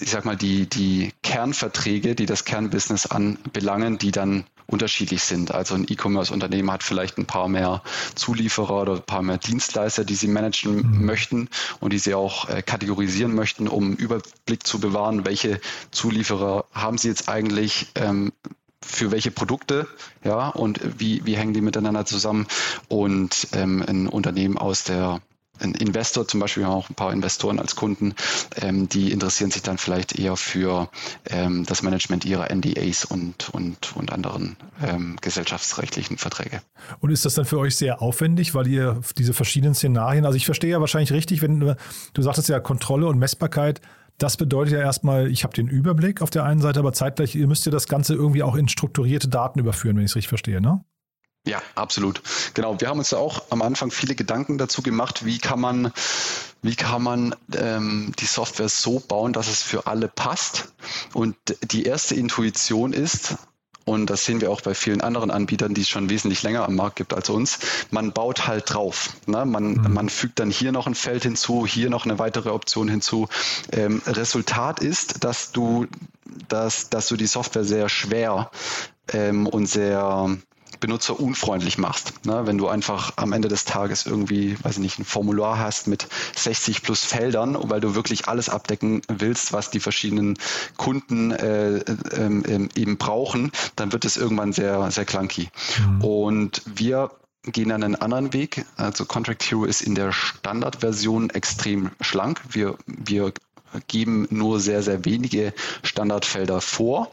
ich 0.00 0.10
sag 0.10 0.24
mal, 0.24 0.36
die, 0.36 0.66
die 0.66 1.12
Kernverträge, 1.22 2.14
die 2.14 2.26
das 2.26 2.44
Kernbusiness 2.44 3.06
anbelangen, 3.06 3.98
die 3.98 4.10
dann 4.10 4.44
unterschiedlich 4.66 5.22
sind. 5.22 5.52
Also 5.52 5.74
ein 5.74 5.86
E-Commerce-Unternehmen 5.88 6.70
hat 6.70 6.82
vielleicht 6.82 7.18
ein 7.18 7.26
paar 7.26 7.48
mehr 7.48 7.82
Zulieferer 8.14 8.82
oder 8.82 8.94
ein 8.94 9.02
paar 9.02 9.22
mehr 9.22 9.38
Dienstleister, 9.38 10.04
die 10.04 10.14
sie 10.14 10.28
managen 10.28 10.76
mhm. 10.76 11.04
möchten 11.04 11.48
und 11.80 11.92
die 11.92 11.98
sie 11.98 12.14
auch 12.14 12.48
äh, 12.48 12.62
kategorisieren 12.62 13.34
möchten, 13.34 13.68
um 13.68 13.94
Überblick 13.94 14.66
zu 14.66 14.80
bewahren, 14.80 15.24
welche 15.24 15.60
Zulieferer 15.90 16.64
haben 16.72 16.98
sie 16.98 17.08
jetzt 17.08 17.28
eigentlich, 17.28 17.88
ähm, 17.94 18.32
für 18.86 19.10
welche 19.10 19.30
Produkte, 19.30 19.88
ja, 20.24 20.48
und 20.48 20.80
wie, 21.00 21.24
wie 21.24 21.36
hängen 21.36 21.54
die 21.54 21.62
miteinander 21.62 22.04
zusammen. 22.04 22.46
Und 22.88 23.48
ähm, 23.52 23.82
ein 23.86 24.08
Unternehmen 24.08 24.58
aus 24.58 24.84
der 24.84 25.22
ein 25.60 25.74
Investor, 25.74 26.26
zum 26.26 26.40
Beispiel 26.40 26.62
wir 26.62 26.68
haben 26.68 26.76
auch 26.76 26.90
ein 26.90 26.94
paar 26.94 27.12
Investoren 27.12 27.58
als 27.58 27.76
Kunden, 27.76 28.14
ähm, 28.56 28.88
die 28.88 29.12
interessieren 29.12 29.50
sich 29.50 29.62
dann 29.62 29.78
vielleicht 29.78 30.18
eher 30.18 30.36
für 30.36 30.88
ähm, 31.26 31.64
das 31.66 31.82
Management 31.82 32.24
ihrer 32.24 32.52
NDAs 32.54 33.04
und, 33.04 33.50
und, 33.50 33.96
und 33.96 34.12
anderen 34.12 34.56
ähm, 34.82 35.16
gesellschaftsrechtlichen 35.20 36.18
Verträge. 36.18 36.60
Und 37.00 37.10
ist 37.10 37.24
das 37.24 37.34
dann 37.34 37.44
für 37.44 37.58
euch 37.58 37.76
sehr 37.76 38.02
aufwendig, 38.02 38.54
weil 38.54 38.66
ihr 38.66 39.00
diese 39.16 39.32
verschiedenen 39.32 39.74
Szenarien, 39.74 40.26
also 40.26 40.36
ich 40.36 40.46
verstehe 40.46 40.70
ja 40.70 40.80
wahrscheinlich 40.80 41.12
richtig, 41.12 41.42
wenn 41.42 41.60
du, 41.60 41.76
du 42.12 42.22
sagtest 42.22 42.48
ja 42.48 42.60
Kontrolle 42.60 43.06
und 43.06 43.18
Messbarkeit, 43.18 43.80
das 44.18 44.36
bedeutet 44.36 44.74
ja 44.74 44.80
erstmal, 44.80 45.30
ich 45.30 45.42
habe 45.42 45.54
den 45.54 45.66
Überblick 45.66 46.22
auf 46.22 46.30
der 46.30 46.44
einen 46.44 46.60
Seite, 46.60 46.78
aber 46.78 46.92
zeitgleich 46.92 47.34
ihr 47.34 47.48
müsst 47.48 47.66
ihr 47.66 47.72
das 47.72 47.88
Ganze 47.88 48.14
irgendwie 48.14 48.42
auch 48.42 48.54
in 48.54 48.68
strukturierte 48.68 49.28
Daten 49.28 49.58
überführen, 49.58 49.96
wenn 49.96 50.04
ich 50.04 50.12
es 50.12 50.16
richtig 50.16 50.28
verstehe, 50.28 50.60
ne? 50.60 50.84
Ja, 51.46 51.60
absolut. 51.74 52.22
Genau. 52.54 52.80
Wir 52.80 52.88
haben 52.88 52.98
uns 52.98 53.10
da 53.10 53.18
auch 53.18 53.42
am 53.50 53.60
Anfang 53.60 53.90
viele 53.90 54.14
Gedanken 54.14 54.56
dazu 54.56 54.82
gemacht, 54.82 55.26
wie 55.26 55.38
kann 55.38 55.60
man, 55.60 55.92
wie 56.62 56.74
kann 56.74 57.02
man 57.02 57.34
ähm, 57.54 58.12
die 58.18 58.26
Software 58.26 58.70
so 58.70 58.98
bauen, 59.00 59.34
dass 59.34 59.48
es 59.48 59.62
für 59.62 59.86
alle 59.86 60.08
passt. 60.08 60.72
Und 61.12 61.36
die 61.62 61.84
erste 61.84 62.14
Intuition 62.14 62.94
ist, 62.94 63.36
und 63.84 64.08
das 64.08 64.24
sehen 64.24 64.40
wir 64.40 64.50
auch 64.50 64.62
bei 64.62 64.74
vielen 64.74 65.02
anderen 65.02 65.30
Anbietern, 65.30 65.74
die 65.74 65.82
es 65.82 65.90
schon 65.90 66.08
wesentlich 66.08 66.42
länger 66.42 66.64
am 66.64 66.74
Markt 66.74 66.96
gibt 66.96 67.12
als 67.12 67.28
uns. 67.28 67.58
Man 67.90 68.12
baut 68.12 68.46
halt 68.46 68.72
drauf. 68.72 69.10
Ne? 69.26 69.44
Man, 69.44 69.74
mhm. 69.74 69.92
man 69.92 70.08
fügt 70.08 70.40
dann 70.40 70.50
hier 70.50 70.72
noch 70.72 70.86
ein 70.86 70.94
Feld 70.94 71.24
hinzu, 71.24 71.66
hier 71.66 71.90
noch 71.90 72.06
eine 72.06 72.18
weitere 72.18 72.48
Option 72.48 72.88
hinzu. 72.88 73.28
Ähm, 73.72 74.00
Resultat 74.06 74.80
ist, 74.80 75.22
dass 75.24 75.52
du, 75.52 75.86
dass, 76.48 76.88
dass 76.88 77.08
du 77.08 77.16
die 77.16 77.26
Software 77.26 77.64
sehr 77.64 77.90
schwer 77.90 78.50
ähm, 79.12 79.46
und 79.46 79.66
sehr 79.66 80.38
benutzerunfreundlich 80.80 81.78
machst. 81.78 82.24
Ne? 82.26 82.46
Wenn 82.46 82.58
du 82.58 82.68
einfach 82.68 83.12
am 83.16 83.32
Ende 83.32 83.48
des 83.48 83.64
Tages 83.64 84.06
irgendwie, 84.06 84.56
weiß 84.62 84.74
ich 84.74 84.82
nicht, 84.82 84.98
ein 84.98 85.04
Formular 85.04 85.58
hast 85.58 85.86
mit 85.86 86.08
60 86.36 86.82
plus 86.82 87.04
Feldern, 87.04 87.56
weil 87.60 87.80
du 87.80 87.94
wirklich 87.94 88.28
alles 88.28 88.48
abdecken 88.48 89.02
willst, 89.08 89.52
was 89.52 89.70
die 89.70 89.80
verschiedenen 89.80 90.38
Kunden 90.76 91.30
äh, 91.32 91.76
äh, 91.76 92.68
eben 92.74 92.96
brauchen, 92.96 93.52
dann 93.76 93.92
wird 93.92 94.04
es 94.04 94.16
irgendwann 94.16 94.52
sehr, 94.52 94.90
sehr 94.90 95.04
clunky. 95.04 95.48
Mhm. 95.78 96.04
Und 96.04 96.62
wir 96.66 97.10
gehen 97.44 97.68
dann 97.68 97.82
einen 97.82 97.96
anderen 97.96 98.32
Weg. 98.32 98.64
Also 98.76 99.04
Contract 99.04 99.42
Hero 99.42 99.64
ist 99.64 99.82
in 99.82 99.94
der 99.94 100.12
Standardversion 100.12 101.30
extrem 101.30 101.90
schlank. 102.00 102.40
Wir, 102.50 102.76
wir 102.86 103.32
geben 103.88 104.26
nur 104.30 104.60
sehr, 104.60 104.82
sehr 104.82 105.04
wenige 105.04 105.52
Standardfelder 105.82 106.60
vor 106.60 107.12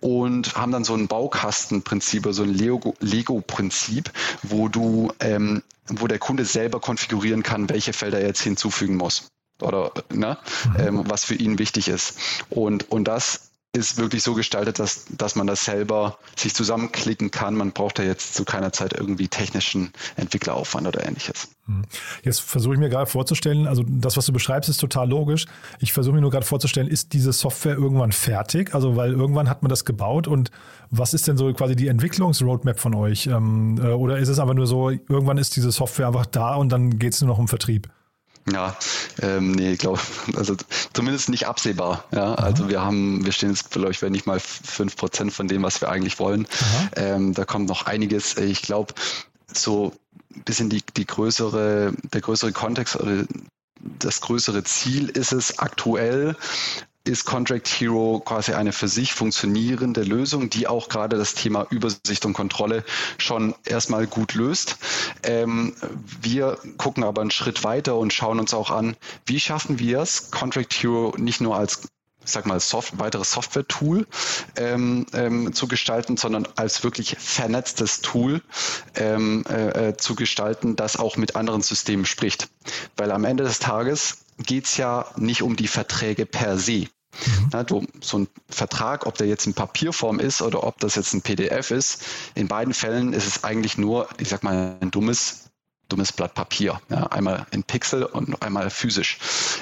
und 0.00 0.54
haben 0.56 0.72
dann 0.72 0.84
so 0.84 0.94
ein 0.94 1.08
Baukastenprinzip, 1.08 2.26
also 2.26 2.42
ein 2.42 2.54
Lego-Prinzip, 2.54 4.10
wo 4.42 4.68
du, 4.68 5.12
ähm, 5.20 5.62
wo 5.86 6.06
der 6.06 6.18
Kunde 6.18 6.44
selber 6.44 6.80
konfigurieren 6.80 7.42
kann, 7.42 7.68
welche 7.68 7.92
Felder 7.92 8.20
er 8.20 8.28
jetzt 8.28 8.42
hinzufügen 8.42 8.96
muss 8.96 9.28
oder 9.60 9.92
ne, 10.12 10.38
mhm. 10.64 10.80
ähm, 10.80 11.04
was 11.06 11.24
für 11.24 11.34
ihn 11.34 11.58
wichtig 11.58 11.88
ist. 11.88 12.18
Und, 12.50 12.90
und 12.90 13.04
das 13.04 13.47
ist 13.74 13.98
wirklich 13.98 14.22
so 14.22 14.32
gestaltet, 14.32 14.78
dass, 14.78 15.04
dass 15.10 15.36
man 15.36 15.46
das 15.46 15.64
selber 15.64 16.18
sich 16.36 16.54
zusammenklicken 16.54 17.30
kann. 17.30 17.54
Man 17.54 17.72
braucht 17.72 17.98
da 17.98 18.02
jetzt 18.02 18.34
zu 18.34 18.44
keiner 18.44 18.72
Zeit 18.72 18.94
irgendwie 18.94 19.28
technischen 19.28 19.92
Entwickleraufwand 20.16 20.86
oder 20.86 21.06
ähnliches. 21.06 21.48
Hm. 21.66 21.82
Jetzt 22.22 22.40
versuche 22.40 22.74
ich 22.74 22.80
mir 22.80 22.88
gerade 22.88 23.10
vorzustellen, 23.10 23.66
also 23.66 23.84
das, 23.86 24.16
was 24.16 24.24
du 24.24 24.32
beschreibst, 24.32 24.70
ist 24.70 24.78
total 24.78 25.08
logisch. 25.10 25.44
Ich 25.80 25.92
versuche 25.92 26.14
mir 26.14 26.22
nur 26.22 26.30
gerade 26.30 26.46
vorzustellen, 26.46 26.88
ist 26.88 27.12
diese 27.12 27.32
Software 27.32 27.74
irgendwann 27.74 28.12
fertig? 28.12 28.74
Also, 28.74 28.96
weil 28.96 29.12
irgendwann 29.12 29.50
hat 29.50 29.62
man 29.62 29.68
das 29.68 29.84
gebaut 29.84 30.26
und 30.26 30.50
was 30.90 31.12
ist 31.12 31.28
denn 31.28 31.36
so 31.36 31.52
quasi 31.52 31.76
die 31.76 31.88
Entwicklungsroadmap 31.88 32.80
von 32.80 32.94
euch? 32.94 33.26
Ähm, 33.26 33.78
äh, 33.82 33.88
oder 33.88 34.18
ist 34.18 34.28
es 34.28 34.38
einfach 34.38 34.54
nur 34.54 34.66
so, 34.66 34.88
irgendwann 34.90 35.36
ist 35.36 35.54
diese 35.56 35.70
Software 35.70 36.06
einfach 36.06 36.26
da 36.26 36.54
und 36.54 36.70
dann 36.70 36.98
geht 36.98 37.12
es 37.12 37.20
nur 37.20 37.28
noch 37.28 37.38
um 37.38 37.48
Vertrieb? 37.48 37.90
Ja, 38.52 38.76
ähm, 39.20 39.52
nee, 39.52 39.76
glaube 39.76 40.00
also 40.36 40.56
zumindest 40.92 41.28
nicht 41.28 41.46
absehbar. 41.46 42.04
Ja, 42.12 42.34
also 42.34 42.68
wir 42.68 42.82
haben, 42.82 43.24
wir 43.24 43.32
stehen 43.32 43.50
jetzt 43.50 43.68
vielleicht 43.70 44.02
wenn 44.02 44.12
nicht 44.12 44.26
mal 44.26 44.40
fünf 44.40 44.96
Prozent 44.96 45.32
von 45.32 45.48
dem, 45.48 45.62
was 45.62 45.80
wir 45.80 45.88
eigentlich 45.90 46.18
wollen. 46.18 46.46
Ähm, 46.96 47.34
da 47.34 47.44
kommt 47.44 47.68
noch 47.68 47.86
einiges. 47.86 48.36
Ich 48.36 48.62
glaube, 48.62 48.94
so 49.52 49.92
ein 50.34 50.42
bisschen 50.44 50.70
die, 50.70 50.82
die 50.96 51.06
größere, 51.06 51.92
der 52.12 52.20
größere 52.20 52.52
Kontext 52.52 52.96
oder 52.96 53.24
das 53.98 54.20
größere 54.20 54.64
Ziel 54.64 55.08
ist 55.08 55.32
es 55.32 55.58
aktuell, 55.58 56.36
ist 57.08 57.24
Contract 57.24 57.66
Hero 57.66 58.22
quasi 58.24 58.52
eine 58.52 58.72
für 58.72 58.86
sich 58.86 59.14
funktionierende 59.14 60.02
Lösung, 60.02 60.50
die 60.50 60.68
auch 60.68 60.88
gerade 60.88 61.16
das 61.16 61.34
Thema 61.34 61.66
Übersicht 61.70 62.26
und 62.26 62.34
Kontrolle 62.34 62.84
schon 63.16 63.54
erstmal 63.64 64.06
gut 64.06 64.34
löst. 64.34 64.76
Ähm, 65.22 65.74
wir 66.20 66.58
gucken 66.76 67.02
aber 67.04 67.22
einen 67.22 67.30
Schritt 67.30 67.64
weiter 67.64 67.96
und 67.96 68.12
schauen 68.12 68.38
uns 68.38 68.52
auch 68.52 68.70
an, 68.70 68.96
wie 69.26 69.40
schaffen 69.40 69.78
wir 69.78 70.00
es, 70.00 70.30
Contract 70.30 70.74
Hero 70.74 71.14
nicht 71.16 71.40
nur 71.40 71.56
als 71.56 71.88
ich 72.24 72.32
sag 72.32 72.44
mal, 72.44 72.60
Soft 72.60 72.98
weiteres 72.98 73.30
Software-Tool 73.32 74.06
ähm, 74.56 75.06
ähm, 75.14 75.54
zu 75.54 75.66
gestalten, 75.66 76.18
sondern 76.18 76.46
als 76.56 76.84
wirklich 76.84 77.16
vernetztes 77.18 78.02
Tool 78.02 78.42
ähm, 78.96 79.44
äh, 79.48 79.88
äh 79.88 79.96
zu 79.96 80.14
gestalten, 80.14 80.76
das 80.76 80.98
auch 80.98 81.16
mit 81.16 81.36
anderen 81.36 81.62
Systemen 81.62 82.04
spricht. 82.04 82.50
Weil 82.98 83.12
am 83.12 83.24
Ende 83.24 83.44
des 83.44 83.60
Tages 83.60 84.26
geht 84.36 84.66
es 84.66 84.76
ja 84.76 85.06
nicht 85.16 85.40
um 85.40 85.56
die 85.56 85.68
Verträge 85.68 86.26
per 86.26 86.58
se. 86.58 86.88
Mhm. 87.26 87.48
Na, 87.52 87.64
du, 87.64 87.86
so 88.00 88.18
ein 88.18 88.28
Vertrag, 88.48 89.06
ob 89.06 89.16
der 89.16 89.26
jetzt 89.26 89.46
in 89.46 89.54
Papierform 89.54 90.20
ist 90.20 90.42
oder 90.42 90.64
ob 90.64 90.78
das 90.80 90.94
jetzt 90.94 91.14
ein 91.14 91.22
PDF 91.22 91.70
ist, 91.70 92.04
in 92.34 92.48
beiden 92.48 92.74
Fällen 92.74 93.12
ist 93.12 93.26
es 93.26 93.44
eigentlich 93.44 93.78
nur, 93.78 94.08
ich 94.18 94.28
sag 94.28 94.42
mal, 94.42 94.76
ein 94.80 94.90
dummes 94.90 95.48
dummes 95.88 96.12
Blatt 96.12 96.34
Papier. 96.34 96.80
Ja, 96.90 97.06
einmal 97.06 97.46
in 97.50 97.64
Pixel 97.64 98.04
und 98.04 98.42
einmal 98.42 98.70
physisch. 98.70 99.18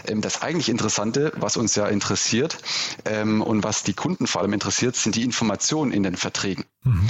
Ähm, 0.06 0.20
das 0.20 0.42
eigentlich 0.42 0.68
Interessante, 0.68 1.32
was 1.36 1.56
uns 1.56 1.74
ja 1.74 1.86
interessiert 1.86 2.58
ähm, 3.04 3.42
und 3.42 3.62
was 3.62 3.84
die 3.84 3.94
Kunden 3.94 4.26
vor 4.26 4.42
allem 4.42 4.52
interessiert, 4.52 4.96
sind 4.96 5.14
die 5.14 5.22
Informationen 5.22 5.92
in 5.92 6.02
den 6.02 6.16
Verträgen. 6.16 6.64
Mhm. 6.82 7.08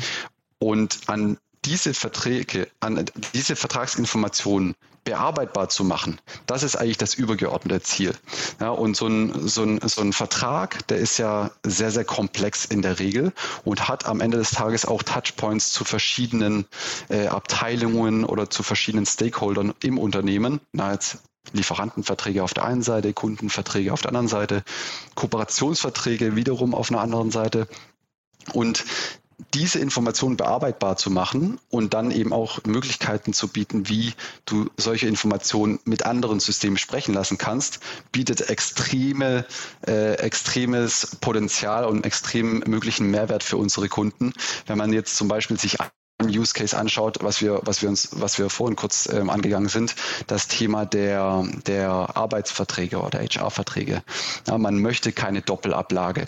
Und 0.59 1.01
an 1.07 1.39
diese 1.65 1.95
Verträge, 1.95 2.69
an 2.81 3.05
diese 3.35 3.57
Vertragsinformationen 3.57 4.75
bearbeitbar 5.07 5.71
zu 5.71 5.85
machen, 5.85 6.21
das 6.47 6.63
ist 6.63 6.77
eigentlich 6.77 6.99
das 6.99 7.15
übergeordnete 7.15 7.81
Ziel. 7.81 8.13
Ja, 8.61 8.71
und 8.71 8.97
so 8.97 9.07
ein, 9.07 9.49
so, 9.49 9.63
ein, 9.63 9.81
so 9.83 10.03
ein 10.03 10.13
Vertrag, 10.13 10.87
der 10.89 10.99
ist 10.99 11.17
ja 11.17 11.53
sehr, 11.63 11.91
sehr 11.91 12.05
komplex 12.05 12.67
in 12.67 12.83
der 12.83 12.99
Regel 12.99 13.33
und 13.65 13.89
hat 13.89 14.05
am 14.05 14.21
Ende 14.21 14.37
des 14.37 14.51
Tages 14.51 14.85
auch 14.85 15.03
Touchpoints 15.03 15.73
zu 15.73 15.85
verschiedenen 15.85 16.67
äh, 17.09 17.29
Abteilungen 17.29 18.25
oder 18.25 18.51
zu 18.51 18.63
verschiedenen 18.63 19.07
Stakeholdern 19.07 19.73
im 19.83 19.97
Unternehmen. 19.97 20.61
Na, 20.73 20.93
jetzt 20.93 21.19
Lieferantenverträge 21.53 22.43
auf 22.43 22.53
der 22.53 22.65
einen 22.65 22.83
Seite, 22.83 23.13
Kundenverträge 23.13 23.93
auf 23.93 24.03
der 24.03 24.09
anderen 24.11 24.29
Seite, 24.29 24.65
Kooperationsverträge 25.15 26.35
wiederum 26.35 26.75
auf 26.75 26.91
einer 26.91 27.01
anderen 27.01 27.31
Seite. 27.31 27.69
Und 28.53 28.85
diese 29.55 29.79
Informationen 29.79 30.37
bearbeitbar 30.37 30.97
zu 30.97 31.11
machen 31.11 31.59
und 31.69 31.95
dann 31.95 32.11
eben 32.11 32.33
auch 32.33 32.65
Möglichkeiten 32.65 33.33
zu 33.33 33.49
bieten, 33.49 33.89
wie 33.89 34.15
du 34.47 34.71
solche 34.77 35.07
Informationen 35.07 35.79
mit 35.85 36.07
anderen 36.07 36.41
Systemen 36.41 36.79
sprechen 36.79 37.15
lassen 37.15 37.37
kannst, 37.39 37.81
bietet 38.13 38.49
extreme, 38.49 39.45
äh, 39.87 40.15
extremes 40.15 41.17
Potenzial 41.21 41.85
und 41.85 42.07
extrem 42.07 42.61
möglichen 42.67 43.11
Mehrwert 43.11 43.43
für 43.43 43.59
unsere 43.59 43.89
Kunden. 43.89 44.33
Wenn 44.67 44.79
man 44.79 44.93
jetzt 44.93 45.17
zum 45.17 45.29
Beispiel 45.29 45.59
sich 45.59 45.79
Use 46.25 46.55
Case 46.55 46.77
anschaut, 46.77 47.19
was 47.21 47.43
wir, 47.43 47.61
was 47.65 47.83
wir 47.83 47.89
uns, 47.89 48.09
was 48.13 48.39
wir 48.39 48.49
vorhin 48.49 48.77
kurz 48.77 49.09
ähm, 49.13 49.29
angegangen 49.29 49.69
sind, 49.69 49.95
das 50.27 50.49
Thema 50.49 50.87
der, 50.87 51.45
der 51.67 51.91
Arbeitsverträge 52.17 53.01
oder 53.01 53.21
HR-Verträge. 53.21 54.03
Ja, 54.47 54.57
man 54.57 54.81
möchte 54.81 55.13
keine 55.13 55.43
Doppelablage. 55.43 56.27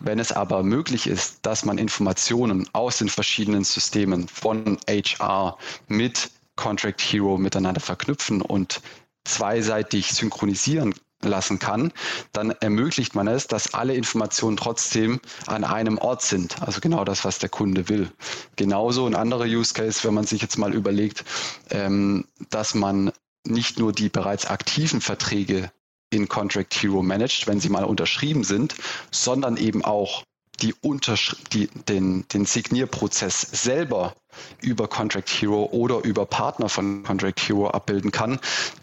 Wenn 0.00 0.18
es 0.18 0.32
aber 0.32 0.62
möglich 0.62 1.06
ist, 1.06 1.38
dass 1.42 1.64
man 1.64 1.78
Informationen 1.78 2.68
aus 2.72 2.98
den 2.98 3.08
verschiedenen 3.08 3.64
Systemen 3.64 4.26
von 4.26 4.78
HR 4.88 5.56
mit 5.86 6.30
Contract 6.56 7.00
Hero 7.00 7.38
miteinander 7.38 7.80
verknüpfen 7.80 8.42
und 8.42 8.80
zweiseitig 9.24 10.12
synchronisieren 10.12 10.94
lassen 11.22 11.58
kann, 11.58 11.92
dann 12.32 12.50
ermöglicht 12.50 13.14
man 13.14 13.26
es, 13.26 13.46
dass 13.46 13.74
alle 13.74 13.94
Informationen 13.94 14.56
trotzdem 14.56 15.20
an 15.46 15.64
einem 15.64 15.98
Ort 15.98 16.22
sind. 16.22 16.62
Also 16.62 16.80
genau 16.80 17.04
das, 17.04 17.24
was 17.24 17.38
der 17.38 17.48
Kunde 17.48 17.88
will. 17.88 18.10
Genauso 18.56 19.06
ein 19.06 19.14
anderer 19.14 19.44
Use 19.44 19.74
Case, 19.74 20.04
wenn 20.04 20.14
man 20.14 20.24
sich 20.24 20.42
jetzt 20.42 20.58
mal 20.58 20.74
überlegt, 20.74 21.24
ähm, 21.70 22.26
dass 22.50 22.74
man 22.74 23.12
nicht 23.44 23.78
nur 23.78 23.92
die 23.92 24.08
bereits 24.08 24.46
aktiven 24.46 25.00
Verträge 25.00 25.70
in 26.10 26.28
Contract 26.28 26.74
Hero 26.74 27.02
managt, 27.02 27.46
wenn 27.46 27.60
sie 27.60 27.68
mal 27.68 27.84
unterschrieben 27.84 28.44
sind, 28.44 28.74
sondern 29.10 29.56
eben 29.56 29.84
auch 29.84 30.22
die 30.60 30.74
Untersch 30.80 31.36
die, 31.52 31.68
den, 31.88 32.26
den 32.28 32.44
Signierprozess 32.44 33.40
selber 33.40 34.14
über 34.60 34.88
Contract 34.88 35.28
Hero 35.28 35.68
oder 35.72 36.04
über 36.04 36.26
Partner 36.26 36.68
von 36.68 37.02
Contract 37.02 37.40
Hero 37.40 37.68
abbilden 37.68 38.12
kann, 38.12 38.38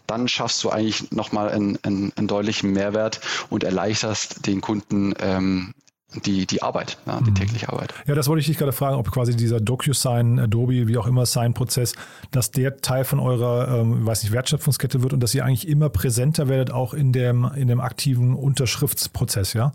dann 0.07 0.27
schaffst 0.27 0.63
du 0.63 0.69
eigentlich 0.69 1.11
nochmal 1.11 1.49
einen, 1.49 1.77
einen, 1.83 2.11
einen 2.15 2.27
deutlichen 2.27 2.71
Mehrwert 2.73 3.21
und 3.49 3.63
erleichterst 3.63 4.45
den 4.47 4.61
Kunden 4.61 5.13
ähm, 5.19 5.73
die, 6.23 6.45
die 6.45 6.61
Arbeit, 6.61 6.97
ja, 7.05 7.19
die 7.19 7.31
mhm. 7.31 7.35
tägliche 7.35 7.69
Arbeit. 7.69 7.93
Ja, 8.05 8.15
das 8.15 8.27
wollte 8.27 8.39
ich 8.39 8.47
dich 8.47 8.57
gerade 8.57 8.71
fragen, 8.71 8.95
ob 8.95 9.11
quasi 9.11 9.35
dieser 9.35 9.59
DocuSign, 9.59 10.39
Adobe, 10.39 10.87
wie 10.87 10.97
auch 10.97 11.07
immer, 11.07 11.25
Sign-Prozess, 11.25 11.93
dass 12.31 12.51
der 12.51 12.77
Teil 12.77 13.03
von 13.03 13.19
eurer, 13.19 13.79
ähm, 13.79 14.05
weiß 14.05 14.23
nicht, 14.23 14.31
Wertschöpfungskette 14.31 15.01
wird 15.03 15.13
und 15.13 15.19
dass 15.19 15.33
ihr 15.35 15.43
eigentlich 15.43 15.67
immer 15.67 15.89
präsenter 15.89 16.47
werdet, 16.47 16.71
auch 16.71 16.93
in 16.93 17.11
dem, 17.11 17.49
in 17.55 17.67
dem 17.67 17.81
aktiven 17.81 18.33
Unterschriftsprozess, 18.33 19.53
ja? 19.53 19.73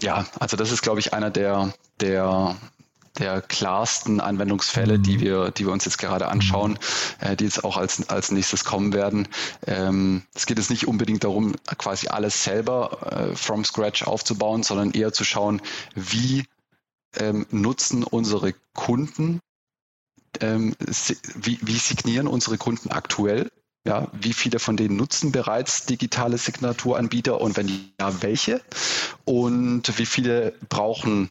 Ja, 0.00 0.26
also 0.38 0.56
das 0.56 0.70
ist, 0.72 0.82
glaube 0.82 1.00
ich, 1.00 1.12
einer 1.14 1.30
der, 1.30 1.72
der 2.00 2.56
der 3.18 3.40
klarsten 3.40 4.20
Anwendungsfälle, 4.20 4.98
mhm. 4.98 5.02
die 5.02 5.20
wir, 5.20 5.50
die 5.50 5.66
wir 5.66 5.72
uns 5.72 5.84
jetzt 5.84 5.98
gerade 5.98 6.28
anschauen, 6.28 6.72
mhm. 6.72 7.26
äh, 7.26 7.36
die 7.36 7.44
jetzt 7.44 7.64
auch 7.64 7.76
als, 7.76 8.08
als 8.08 8.30
nächstes 8.30 8.64
kommen 8.64 8.92
werden. 8.92 9.28
Ähm, 9.66 10.22
es 10.34 10.46
geht 10.46 10.58
jetzt 10.58 10.70
nicht 10.70 10.86
unbedingt 10.86 11.24
darum, 11.24 11.54
quasi 11.78 12.08
alles 12.08 12.44
selber 12.44 13.30
äh, 13.32 13.36
from 13.36 13.64
scratch 13.64 14.02
aufzubauen, 14.02 14.62
sondern 14.62 14.90
eher 14.90 15.12
zu 15.12 15.24
schauen, 15.24 15.62
wie 15.94 16.44
ähm, 17.16 17.46
nutzen 17.50 18.04
unsere 18.04 18.54
Kunden, 18.74 19.40
ähm, 20.40 20.76
wie, 21.34 21.58
wie 21.62 21.78
signieren 21.78 22.26
unsere 22.26 22.58
Kunden 22.58 22.90
aktuell 22.90 23.50
ja, 23.86 24.08
wie 24.12 24.32
viele 24.32 24.58
von 24.58 24.76
denen 24.76 24.96
nutzen 24.96 25.32
bereits 25.32 25.86
digitale 25.86 26.38
Signaturanbieter 26.38 27.40
und 27.40 27.56
wenn 27.56 27.68
ja, 28.00 28.22
welche? 28.22 28.60
Und 29.24 29.98
wie 29.98 30.06
viele 30.06 30.54
brauchen 30.68 31.30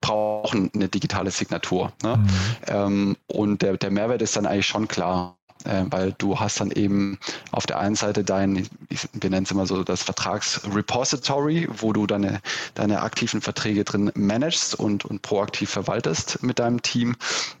brauchen 0.00 0.70
eine 0.74 0.88
digitale 0.88 1.30
Signatur. 1.30 1.92
Ne? 2.02 2.16
Mhm. 2.16 2.28
Ähm, 2.66 3.16
und 3.26 3.62
der, 3.62 3.76
der 3.76 3.90
Mehrwert 3.90 4.22
ist 4.22 4.36
dann 4.36 4.46
eigentlich 4.46 4.66
schon 4.66 4.88
klar 4.88 5.36
äh, 5.64 5.84
weil 5.90 6.12
du 6.18 6.38
hast 6.38 6.60
dann 6.60 6.70
eben 6.70 7.18
auf 7.52 7.66
der 7.66 7.78
einen 7.78 7.94
Seite 7.94 8.24
dein, 8.24 8.68
wir 8.88 9.30
nennen 9.30 9.44
es 9.44 9.50
immer 9.50 9.66
so 9.66 9.84
das 9.84 10.02
Vertragsrepository, 10.02 11.68
wo 11.70 11.92
du 11.92 12.06
deine, 12.06 12.40
deine 12.74 13.02
aktiven 13.02 13.40
Verträge 13.40 13.84
drin 13.84 14.10
managst 14.14 14.74
und, 14.74 15.04
und 15.04 15.22
proaktiv 15.22 15.70
verwaltest 15.70 16.42
mit 16.42 16.58
deinem 16.58 16.82
Team. 16.82 17.16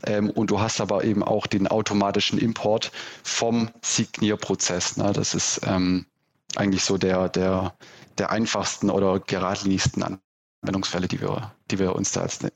Ähm, 0.06 0.30
und 0.30 0.50
du 0.50 0.60
hast 0.60 0.80
aber 0.80 1.04
eben 1.04 1.22
auch 1.22 1.46
den 1.46 1.66
automatischen 1.66 2.38
Import 2.38 2.92
vom 3.22 3.70
Signierprozess. 3.82 4.96
Ne? 4.96 5.12
Das 5.12 5.34
ist 5.34 5.60
ähm, 5.64 6.06
eigentlich 6.56 6.84
so 6.84 6.98
der, 6.98 7.28
der, 7.28 7.74
der 8.18 8.30
einfachsten 8.30 8.90
oder 8.90 9.20
geradlinigsten 9.20 10.02
Anwendungsfälle, 10.62 11.08
die 11.08 11.20
wir, 11.20 11.52
die 11.70 11.78
wir 11.78 11.94
uns 11.94 12.12
da 12.12 12.22
als, 12.22 12.42
äh, 12.44 12.50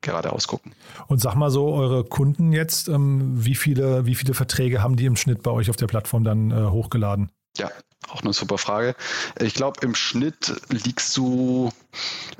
gerade 0.00 0.32
ausgucken. 0.32 0.72
Und 1.06 1.20
sag 1.20 1.34
mal 1.34 1.50
so, 1.50 1.72
eure 1.72 2.04
Kunden 2.04 2.52
jetzt, 2.52 2.88
ähm, 2.88 3.44
wie, 3.44 3.54
viele, 3.54 4.06
wie 4.06 4.14
viele 4.14 4.34
Verträge 4.34 4.82
haben 4.82 4.96
die 4.96 5.06
im 5.06 5.16
Schnitt 5.16 5.42
bei 5.42 5.50
euch 5.50 5.68
auf 5.70 5.76
der 5.76 5.86
Plattform 5.86 6.24
dann 6.24 6.50
äh, 6.50 6.70
hochgeladen? 6.70 7.30
Ja, 7.58 7.70
auch 8.08 8.22
eine 8.22 8.32
super 8.32 8.58
Frage. 8.58 8.94
Ich 9.38 9.54
glaube, 9.54 9.80
im 9.82 9.94
Schnitt 9.94 10.54
liegst 10.70 11.16
du 11.16 11.70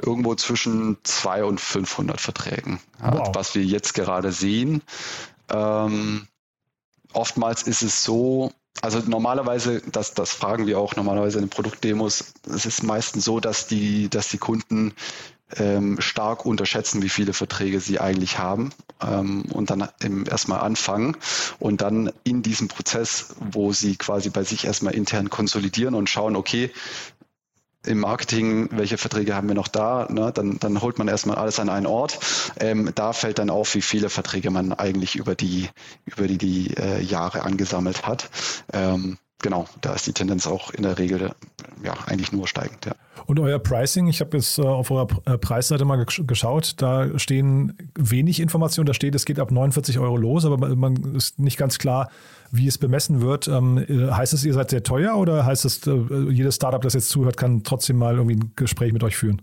irgendwo 0.00 0.34
zwischen 0.34 0.96
200 1.02 1.48
und 1.48 1.60
500 1.60 2.20
Verträgen, 2.20 2.80
wow. 3.00 3.30
was 3.34 3.54
wir 3.54 3.62
jetzt 3.62 3.92
gerade 3.94 4.32
sehen. 4.32 4.82
Ähm, 5.50 6.26
oftmals 7.12 7.62
ist 7.62 7.82
es 7.82 8.02
so, 8.02 8.52
also 8.82 9.00
normalerweise, 9.06 9.82
das, 9.90 10.14
das 10.14 10.32
fragen 10.32 10.66
wir 10.66 10.78
auch 10.78 10.96
normalerweise 10.96 11.38
in 11.38 11.44
den 11.44 11.50
Produktdemos, 11.50 12.32
es 12.46 12.66
ist 12.66 12.82
meistens 12.82 13.24
so, 13.24 13.40
dass 13.40 13.66
die, 13.66 14.08
dass 14.08 14.28
die 14.28 14.38
Kunden 14.38 14.94
ähm, 15.56 16.00
stark 16.00 16.46
unterschätzen, 16.46 17.02
wie 17.02 17.08
viele 17.08 17.32
Verträge 17.32 17.80
sie 17.80 17.98
eigentlich 17.98 18.38
haben 18.38 18.70
ähm, 19.02 19.42
und 19.52 19.70
dann 19.70 19.88
erstmal 20.26 20.60
anfangen 20.60 21.16
und 21.58 21.82
dann 21.82 22.12
in 22.24 22.42
diesem 22.42 22.68
Prozess, 22.68 23.34
wo 23.40 23.72
sie 23.72 23.96
quasi 23.96 24.30
bei 24.30 24.44
sich 24.44 24.64
erstmal 24.64 24.94
intern 24.94 25.28
konsolidieren 25.28 25.94
und 25.94 26.08
schauen, 26.08 26.36
okay, 26.36 26.70
im 27.86 28.00
Marketing, 28.00 28.68
welche 28.72 28.98
Verträge 28.98 29.34
haben 29.34 29.48
wir 29.48 29.54
noch 29.54 29.68
da? 29.68 30.06
Ne? 30.10 30.32
Dann, 30.34 30.58
dann 30.58 30.80
holt 30.82 30.98
man 30.98 31.08
erstmal 31.08 31.36
alles 31.36 31.58
an 31.58 31.68
einen 31.68 31.86
Ort. 31.86 32.18
Ähm, 32.58 32.90
da 32.94 33.12
fällt 33.12 33.38
dann 33.38 33.50
auf, 33.50 33.74
wie 33.74 33.82
viele 33.82 34.10
Verträge 34.10 34.50
man 34.50 34.72
eigentlich 34.72 35.16
über 35.16 35.34
die, 35.34 35.68
über 36.04 36.26
die, 36.26 36.38
die 36.38 36.76
äh, 36.76 37.00
Jahre 37.00 37.42
angesammelt 37.42 38.06
hat. 38.06 38.28
Ähm, 38.72 39.18
genau, 39.40 39.66
da 39.80 39.94
ist 39.94 40.06
die 40.06 40.12
Tendenz 40.12 40.46
auch 40.46 40.70
in 40.72 40.82
der 40.82 40.98
Regel 40.98 41.30
ja 41.82 41.94
eigentlich 42.06 42.32
nur 42.32 42.46
steigend. 42.46 42.84
Ja. 42.84 42.92
Und 43.26 43.40
euer 43.40 43.58
Pricing, 43.58 44.08
ich 44.08 44.20
habe 44.20 44.36
jetzt 44.36 44.58
äh, 44.58 44.62
auf 44.62 44.90
eurer 44.90 45.08
äh, 45.24 45.38
Preisseite 45.38 45.84
mal 45.84 46.04
geschaut, 46.04 46.74
da 46.78 47.18
stehen 47.18 47.92
wenig 47.96 48.40
Informationen, 48.40 48.86
da 48.86 48.94
steht, 48.94 49.14
es 49.14 49.24
geht 49.24 49.38
ab 49.38 49.50
49 49.50 49.98
Euro 49.98 50.16
los, 50.16 50.44
aber 50.44 50.74
man 50.76 51.14
ist 51.14 51.38
nicht 51.38 51.56
ganz 51.56 51.78
klar, 51.78 52.10
wie 52.50 52.66
es 52.66 52.78
bemessen 52.78 53.20
wird. 53.20 53.48
Ähm, 53.48 53.78
äh, 53.78 54.10
heißt 54.10 54.32
es, 54.32 54.44
ihr 54.44 54.54
seid 54.54 54.70
sehr 54.70 54.82
teuer 54.82 55.16
oder 55.16 55.44
heißt 55.44 55.64
es, 55.64 55.80
jedes 55.84 56.56
Startup, 56.56 56.82
das 56.82 56.94
jetzt 56.94 57.10
zuhört, 57.10 57.36
kann 57.36 57.62
trotzdem 57.62 57.98
mal 57.98 58.14
irgendwie 58.14 58.36
ein 58.36 58.52
Gespräch 58.56 58.92
mit 58.92 59.02
euch 59.02 59.16
führen? 59.16 59.42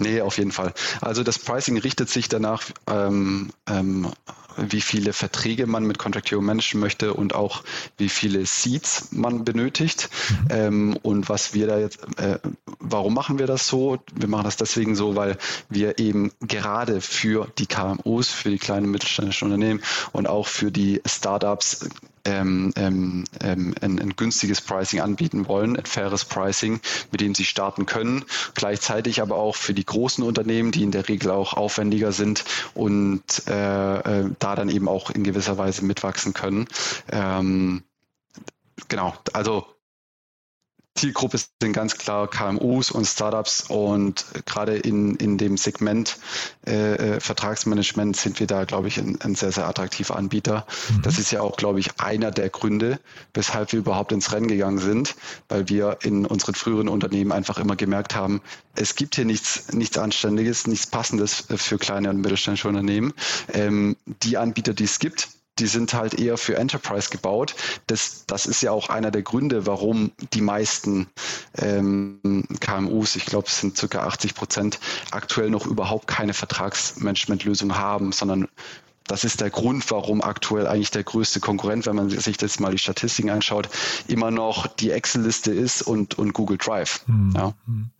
Nee, 0.00 0.20
auf 0.20 0.38
jeden 0.38 0.52
Fall. 0.52 0.72
Also 1.00 1.24
das 1.24 1.40
Pricing 1.40 1.76
richtet 1.76 2.08
sich 2.08 2.28
danach, 2.28 2.62
ähm, 2.88 3.50
ähm, 3.68 4.12
wie 4.56 4.80
viele 4.80 5.12
Verträge 5.12 5.66
man 5.66 5.84
mit 5.84 5.98
Contract 5.98 6.30
Hero 6.30 6.40
managen 6.40 6.78
möchte 6.80 7.14
und 7.14 7.34
auch 7.34 7.64
wie 7.96 8.08
viele 8.08 8.46
Seats 8.46 9.08
man 9.10 9.44
benötigt. 9.44 10.08
Mhm. 10.30 10.46
Ähm, 10.50 10.98
und 11.02 11.28
was 11.28 11.52
wir 11.52 11.66
da 11.66 11.78
jetzt, 11.78 11.98
äh, 12.18 12.38
warum 12.78 13.12
machen 13.12 13.40
wir 13.40 13.48
das 13.48 13.66
so? 13.66 13.98
Wir 14.14 14.28
machen 14.28 14.44
das 14.44 14.56
deswegen 14.56 14.94
so, 14.94 15.16
weil 15.16 15.36
wir 15.68 15.98
eben 15.98 16.30
gerade 16.40 17.00
für 17.00 17.48
die 17.58 17.66
KMUs, 17.66 18.28
für 18.28 18.50
die 18.50 18.58
kleinen 18.58 18.86
und 18.86 18.92
mittelständischen 18.92 19.46
Unternehmen 19.46 19.80
und 20.12 20.28
auch 20.28 20.46
für 20.46 20.70
die 20.70 21.00
Startups 21.06 21.88
ähm, 22.28 22.72
ähm, 22.76 23.24
ähm, 23.40 23.74
ein, 23.80 23.98
ein, 23.98 24.16
günstiges 24.16 24.60
Pricing 24.60 25.00
anbieten 25.00 25.48
wollen, 25.48 25.76
ein 25.76 25.86
faires 25.86 26.24
Pricing, 26.24 26.80
mit 27.10 27.20
dem 27.20 27.34
sie 27.34 27.44
starten 27.44 27.86
können. 27.86 28.24
Gleichzeitig 28.54 29.22
aber 29.22 29.36
auch 29.36 29.56
für 29.56 29.74
die 29.74 29.84
großen 29.84 30.22
Unternehmen, 30.22 30.70
die 30.70 30.82
in 30.82 30.90
der 30.90 31.08
Regel 31.08 31.30
auch 31.30 31.54
aufwendiger 31.54 32.12
sind 32.12 32.44
und 32.74 33.22
äh, 33.48 33.98
äh, 33.98 34.30
da 34.38 34.54
dann 34.54 34.68
eben 34.68 34.88
auch 34.88 35.10
in 35.10 35.24
gewisser 35.24 35.56
Weise 35.56 35.84
mitwachsen 35.84 36.34
können. 36.34 36.66
Ähm, 37.10 37.82
genau, 38.88 39.14
also 39.32 39.66
Zielgruppe 40.98 41.38
sind 41.38 41.72
ganz 41.72 41.96
klar 41.96 42.28
KMUs 42.28 42.90
und 42.90 43.06
Startups 43.06 43.62
und 43.68 44.24
gerade 44.46 44.76
in, 44.76 45.14
in 45.16 45.38
dem 45.38 45.56
Segment 45.56 46.18
äh, 46.66 46.94
äh, 46.94 47.20
Vertragsmanagement 47.20 48.16
sind 48.16 48.40
wir 48.40 48.48
da, 48.48 48.64
glaube 48.64 48.88
ich, 48.88 48.98
ein, 48.98 49.20
ein 49.20 49.36
sehr, 49.36 49.52
sehr 49.52 49.68
attraktiver 49.68 50.16
Anbieter. 50.16 50.66
Mhm. 50.90 51.02
Das 51.02 51.18
ist 51.18 51.30
ja 51.30 51.40
auch, 51.40 51.56
glaube 51.56 51.78
ich, 51.78 52.00
einer 52.00 52.32
der 52.32 52.48
Gründe, 52.48 52.98
weshalb 53.32 53.72
wir 53.72 53.78
überhaupt 53.78 54.10
ins 54.10 54.32
Rennen 54.32 54.48
gegangen 54.48 54.78
sind, 54.78 55.14
weil 55.48 55.68
wir 55.68 55.98
in 56.02 56.26
unseren 56.26 56.56
früheren 56.56 56.88
Unternehmen 56.88 57.30
einfach 57.30 57.58
immer 57.58 57.76
gemerkt 57.76 58.16
haben, 58.16 58.40
es 58.74 58.96
gibt 58.96 59.14
hier 59.14 59.24
nichts, 59.24 59.72
nichts 59.72 59.98
Anständiges, 59.98 60.66
nichts 60.66 60.86
Passendes 60.86 61.44
für 61.48 61.78
kleine 61.78 62.10
und 62.10 62.20
mittelständische 62.20 62.68
Unternehmen. 62.68 63.14
Ähm, 63.52 63.96
die 64.04 64.36
Anbieter, 64.36 64.74
die 64.74 64.84
es 64.84 64.98
gibt, 64.98 65.28
die 65.58 65.66
sind 65.66 65.94
halt 65.94 66.14
eher 66.14 66.36
für 66.36 66.56
Enterprise 66.56 67.10
gebaut. 67.10 67.54
Das, 67.86 68.24
das 68.26 68.46
ist 68.46 68.62
ja 68.62 68.72
auch 68.72 68.88
einer 68.88 69.10
der 69.10 69.22
Gründe, 69.22 69.66
warum 69.66 70.12
die 70.32 70.40
meisten 70.40 71.08
ähm, 71.56 72.44
KMUs, 72.60 73.16
ich 73.16 73.26
glaube 73.26 73.46
es 73.48 73.60
sind 73.60 73.76
circa 73.76 74.06
80 74.06 74.34
Prozent, 74.34 74.78
aktuell 75.10 75.50
noch 75.50 75.66
überhaupt 75.66 76.06
keine 76.06 76.34
Vertragsmanagementlösung 76.34 77.76
haben, 77.76 78.12
sondern 78.12 78.48
das 79.08 79.24
ist 79.24 79.40
der 79.40 79.50
Grund, 79.50 79.90
warum 79.90 80.22
aktuell 80.22 80.66
eigentlich 80.66 80.90
der 80.90 81.02
größte 81.02 81.40
Konkurrent, 81.40 81.86
wenn 81.86 81.96
man 81.96 82.10
sich 82.10 82.40
jetzt 82.40 82.60
mal 82.60 82.70
die 82.70 82.78
Statistiken 82.78 83.30
anschaut, 83.30 83.68
immer 84.06 84.30
noch 84.30 84.66
die 84.66 84.90
Excel-Liste 84.90 85.52
ist 85.52 85.82
und, 85.82 86.18
und 86.18 86.32
Google 86.32 86.58
Drive. 86.58 87.02
Mhm. 87.06 87.32
Ja. 87.34 87.54
Hm. 87.66 87.90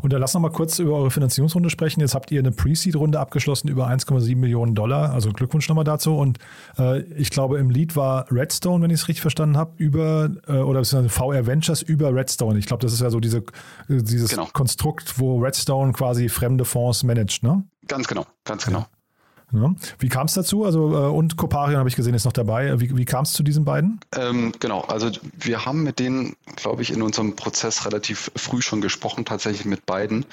Und 0.00 0.12
dann 0.12 0.20
lass 0.20 0.34
noch 0.34 0.40
mal 0.40 0.50
kurz 0.50 0.78
über 0.78 0.92
eure 0.92 1.10
Finanzierungsrunde 1.10 1.70
sprechen. 1.70 2.00
Jetzt 2.00 2.14
habt 2.14 2.30
ihr 2.30 2.38
eine 2.38 2.52
Pre-Seed-Runde 2.52 3.18
abgeschlossen 3.18 3.68
über 3.68 3.88
1,7 3.88 4.36
Millionen 4.36 4.74
Dollar. 4.74 5.12
Also 5.12 5.32
Glückwunsch 5.32 5.68
nochmal 5.68 5.84
dazu. 5.84 6.16
Und 6.16 6.38
äh, 6.78 7.00
ich 7.00 7.30
glaube, 7.30 7.58
im 7.58 7.70
Lead 7.70 7.96
war 7.96 8.30
Redstone, 8.30 8.82
wenn 8.84 8.90
ich 8.90 9.00
es 9.00 9.08
richtig 9.08 9.22
verstanden 9.22 9.56
habe, 9.56 9.72
über 9.76 10.30
äh, 10.46 10.52
oder 10.52 10.84
VR 10.84 11.46
Ventures 11.46 11.82
über 11.82 12.14
Redstone. 12.14 12.58
Ich 12.58 12.66
glaube, 12.66 12.82
das 12.82 12.92
ist 12.92 13.00
ja 13.00 13.10
so 13.10 13.20
diese, 13.20 13.42
dieses 13.88 14.30
genau. 14.30 14.48
Konstrukt, 14.52 15.18
wo 15.18 15.40
Redstone 15.40 15.92
quasi 15.92 16.28
fremde 16.28 16.64
Fonds 16.64 17.02
managt, 17.02 17.42
ne? 17.42 17.64
Ganz 17.88 18.08
genau, 18.08 18.26
ganz 18.44 18.64
genau. 18.66 18.86
Ja. 19.52 19.72
Wie 19.98 20.08
kam 20.08 20.26
es 20.26 20.34
dazu? 20.34 20.64
Also, 20.64 20.92
äh, 20.92 21.08
und 21.08 21.36
Coparion 21.36 21.78
habe 21.78 21.88
ich 21.88 21.94
gesehen, 21.94 22.14
ist 22.14 22.24
noch 22.24 22.32
dabei. 22.32 22.80
Wie, 22.80 22.96
wie 22.96 23.04
kam 23.04 23.22
es 23.22 23.32
zu 23.32 23.44
diesen 23.44 23.64
beiden? 23.64 24.00
Ähm, 24.16 24.52
genau, 24.58 24.80
also 24.82 25.10
wir 25.38 25.64
haben 25.64 25.84
mit 25.84 26.00
denen, 26.00 26.34
glaube 26.56 26.82
ich, 26.82 26.92
in 26.92 27.00
unserem 27.00 27.36
Prozess 27.36 27.86
relativ 27.86 28.32
früh 28.34 28.60
schon 28.60 28.80
gesprochen, 28.80 29.24
tatsächlich 29.24 29.64
mit 29.64 29.86
beiden. 29.86 30.26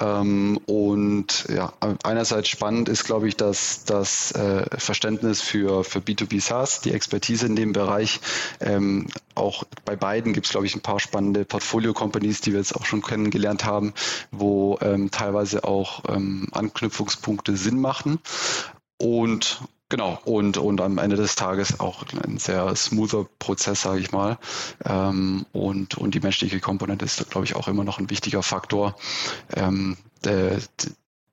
Ähm, 0.00 0.60
und 0.66 1.46
ja, 1.48 1.72
einerseits 2.04 2.48
spannend 2.48 2.88
ist, 2.88 3.04
glaube 3.04 3.26
ich, 3.26 3.36
dass 3.36 3.84
das 3.84 4.30
äh, 4.32 4.64
Verständnis 4.78 5.40
für, 5.40 5.82
für 5.82 5.98
B2B 5.98 6.40
SaaS, 6.40 6.80
die 6.80 6.92
Expertise 6.92 7.46
in 7.46 7.56
dem 7.56 7.72
Bereich, 7.72 8.20
ähm, 8.60 9.08
auch 9.34 9.64
bei 9.84 9.96
beiden 9.96 10.32
gibt 10.32 10.46
es, 10.46 10.52
glaube 10.52 10.66
ich, 10.66 10.74
ein 10.74 10.82
paar 10.82 11.00
spannende 11.00 11.44
Portfolio-Companies, 11.44 12.42
die 12.42 12.52
wir 12.52 12.58
jetzt 12.58 12.76
auch 12.76 12.84
schon 12.84 13.02
kennengelernt 13.02 13.64
haben, 13.64 13.94
wo 14.30 14.78
ähm, 14.82 15.10
teilweise 15.10 15.64
auch 15.64 16.02
ähm, 16.08 16.48
Anknüpfungspunkte 16.52 17.56
Sinn 17.56 17.80
machen. 17.80 18.18
Und 19.02 19.60
Genau, 19.92 20.18
und, 20.24 20.56
und 20.56 20.80
am 20.80 20.96
Ende 20.96 21.16
des 21.16 21.34
Tages 21.34 21.78
auch 21.78 22.02
ein 22.24 22.38
sehr 22.38 22.74
smoother 22.74 23.26
Prozess, 23.38 23.82
sage 23.82 24.00
ich 24.00 24.10
mal. 24.10 24.38
Ähm, 24.86 25.44
und, 25.52 25.98
und 25.98 26.14
die 26.14 26.20
menschliche 26.20 26.60
Komponente 26.60 27.04
ist, 27.04 27.28
glaube 27.28 27.44
ich, 27.44 27.54
auch 27.56 27.68
immer 27.68 27.84
noch 27.84 27.98
ein 27.98 28.08
wichtiger 28.08 28.42
Faktor, 28.42 28.96
ähm, 29.54 29.98
de, 30.24 30.58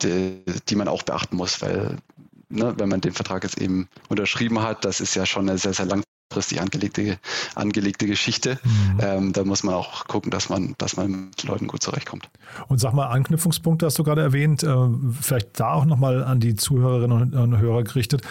de, 0.04 0.42
die 0.68 0.76
man 0.76 0.90
auch 0.90 1.04
beachten 1.04 1.38
muss, 1.38 1.62
weil 1.62 2.00
ne, 2.50 2.74
wenn 2.78 2.90
man 2.90 3.00
den 3.00 3.14
Vertrag 3.14 3.46
jetzt 3.46 3.62
eben 3.62 3.88
unterschrieben 4.10 4.62
hat, 4.62 4.84
das 4.84 5.00
ist 5.00 5.16
ja 5.16 5.26
schon 5.26 5.48
eine 5.48 5.58
sehr, 5.58 5.74
sehr 5.74 5.86
lang 5.86 6.04
langfristig 6.30 6.62
angelegte, 6.62 7.18
angelegte 7.56 8.06
Geschichte. 8.06 8.60
Mhm. 8.64 9.00
Ähm, 9.02 9.34
da 9.34 9.44
muss 9.44 9.64
man 9.64 9.74
auch 9.74 10.06
gucken, 10.06 10.30
dass 10.30 10.50
man, 10.50 10.76
dass 10.78 10.96
man 10.96 11.30
mit 11.30 11.44
Leuten 11.44 11.68
gut 11.68 11.82
zurechtkommt. 11.82 12.30
Und 12.68 12.80
sag 12.80 12.94
mal, 12.94 13.08
Anknüpfungspunkte 13.08 13.86
hast 13.86 13.98
du 13.98 14.04
gerade 14.04 14.22
erwähnt, 14.22 14.64
äh, 14.64 14.76
vielleicht 15.20 15.60
da 15.60 15.74
auch 15.74 15.86
nochmal 15.86 16.24
an 16.24 16.40
die 16.40 16.56
Zuhörerinnen 16.56 17.34
und 17.34 17.58
Hörer 17.58 17.84
gerichtet. 17.84 18.22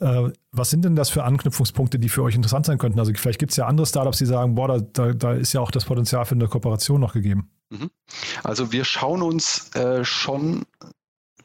Äh, 0.00 0.30
was 0.52 0.70
sind 0.70 0.84
denn 0.84 0.94
das 0.94 1.10
für 1.10 1.24
Anknüpfungspunkte, 1.24 1.98
die 1.98 2.08
für 2.08 2.22
euch 2.22 2.36
interessant 2.36 2.66
sein 2.66 2.78
könnten? 2.78 3.00
Also 3.00 3.12
vielleicht 3.14 3.40
gibt 3.40 3.50
es 3.50 3.56
ja 3.56 3.66
andere 3.66 3.86
Startups, 3.86 4.18
die 4.18 4.26
sagen, 4.26 4.54
boah, 4.54 4.68
da, 4.68 4.78
da, 4.78 5.12
da, 5.12 5.32
ist 5.32 5.52
ja 5.52 5.60
auch 5.60 5.72
das 5.72 5.84
Potenzial 5.84 6.24
für 6.24 6.36
eine 6.36 6.46
Kooperation 6.46 7.00
noch 7.00 7.12
gegeben. 7.12 7.50
Mhm. 7.70 7.90
Also 8.44 8.70
wir 8.70 8.84
schauen 8.84 9.22
uns 9.22 9.74
äh, 9.74 10.04
schon 10.04 10.62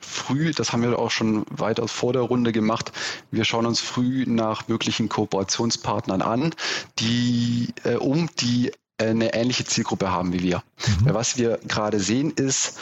früh, 0.03 0.51
das 0.51 0.71
haben 0.71 0.83
wir 0.83 0.99
auch 0.99 1.11
schon 1.11 1.45
weitaus 1.49 1.91
vor 1.91 2.13
der 2.13 2.21
Runde 2.23 2.51
gemacht, 2.51 2.91
wir 3.31 3.45
schauen 3.45 3.65
uns 3.65 3.79
früh 3.79 4.25
nach 4.27 4.67
möglichen 4.67 5.09
Kooperationspartnern 5.09 6.21
an, 6.21 6.53
die 6.99 7.73
äh, 7.83 7.95
um 7.95 8.29
die 8.39 8.71
äh, 8.97 9.09
eine 9.09 9.33
ähnliche 9.33 9.65
Zielgruppe 9.65 10.11
haben 10.11 10.33
wie 10.33 10.43
wir. 10.43 10.63
Mhm. 10.85 11.13
Was 11.13 11.37
wir 11.37 11.59
gerade 11.67 11.99
sehen 11.99 12.31
ist, 12.31 12.77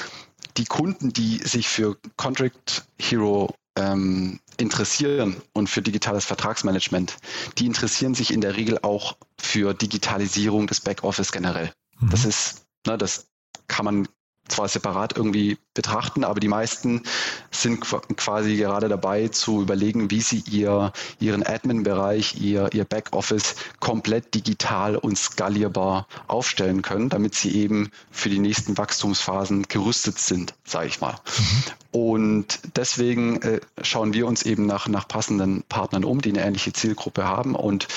die 0.57 0.65
Kunden, 0.65 1.13
die 1.13 1.38
sich 1.38 1.67
für 1.67 1.97
Contract 2.17 2.86
Hero 2.99 3.55
ähm, 3.77 4.39
interessieren 4.57 5.41
und 5.53 5.69
für 5.69 5.81
digitales 5.81 6.25
Vertragsmanagement, 6.25 7.17
die 7.57 7.65
interessieren 7.65 8.15
sich 8.15 8.34
in 8.34 8.41
der 8.41 8.57
Regel 8.57 8.79
auch 8.81 9.15
für 9.38 9.73
Digitalisierung 9.73 10.67
des 10.67 10.81
Backoffice 10.81 11.31
generell. 11.31 11.71
Mhm. 11.99 12.10
Das 12.10 12.25
ist, 12.25 12.65
ne, 12.86 12.97
das 12.97 13.27
kann 13.67 13.86
man 13.86 14.07
zwar 14.47 14.67
separat 14.67 15.15
irgendwie 15.15 15.58
betrachten, 15.73 16.23
aber 16.23 16.39
die 16.39 16.47
meisten 16.49 17.04
sind 17.51 17.82
quasi 17.82 18.58
gerade 18.58 18.89
dabei 18.89 19.30
zu 19.30 19.62
überlegen, 19.62 20.12
wie 20.12 20.21
sie 20.21 20.43
ihr, 20.49 20.91
ihren 21.19 21.45
Admin-Bereich, 21.45 22.41
ihr, 22.41 22.69
ihr 22.73 22.84
Backoffice 22.84 23.56
komplett 23.80 24.34
digital 24.34 24.97
und 24.97 25.17
skalierbar 25.17 26.08
aufstellen 26.27 26.82
können, 26.82 27.10
damit 27.10 27.36
sie 27.36 27.56
eben 27.56 27.91
für 28.12 28.30
die 28.30 28.39
nächsten 28.39 28.77
Wachstumsphasen 28.77 29.63
gerüstet 29.69 30.19
sind, 30.19 30.54
sage 30.65 30.88
ich 30.88 30.99
mal. 30.99 31.15
Mhm. 31.38 31.63
Und 31.91 32.60
deswegen 32.75 33.41
äh, 33.41 33.62
schauen 33.82 34.13
wir 34.13 34.27
uns 34.27 34.43
eben 34.43 34.65
nach, 34.65 34.88
nach 34.88 35.08
passenden 35.08 35.63
Partnern 35.63 36.04
um, 36.04 36.21
die 36.21 36.30
eine 36.30 36.45
ähnliche 36.45 36.73
Zielgruppe 36.73 37.25
haben 37.25 37.56
und 37.56 37.88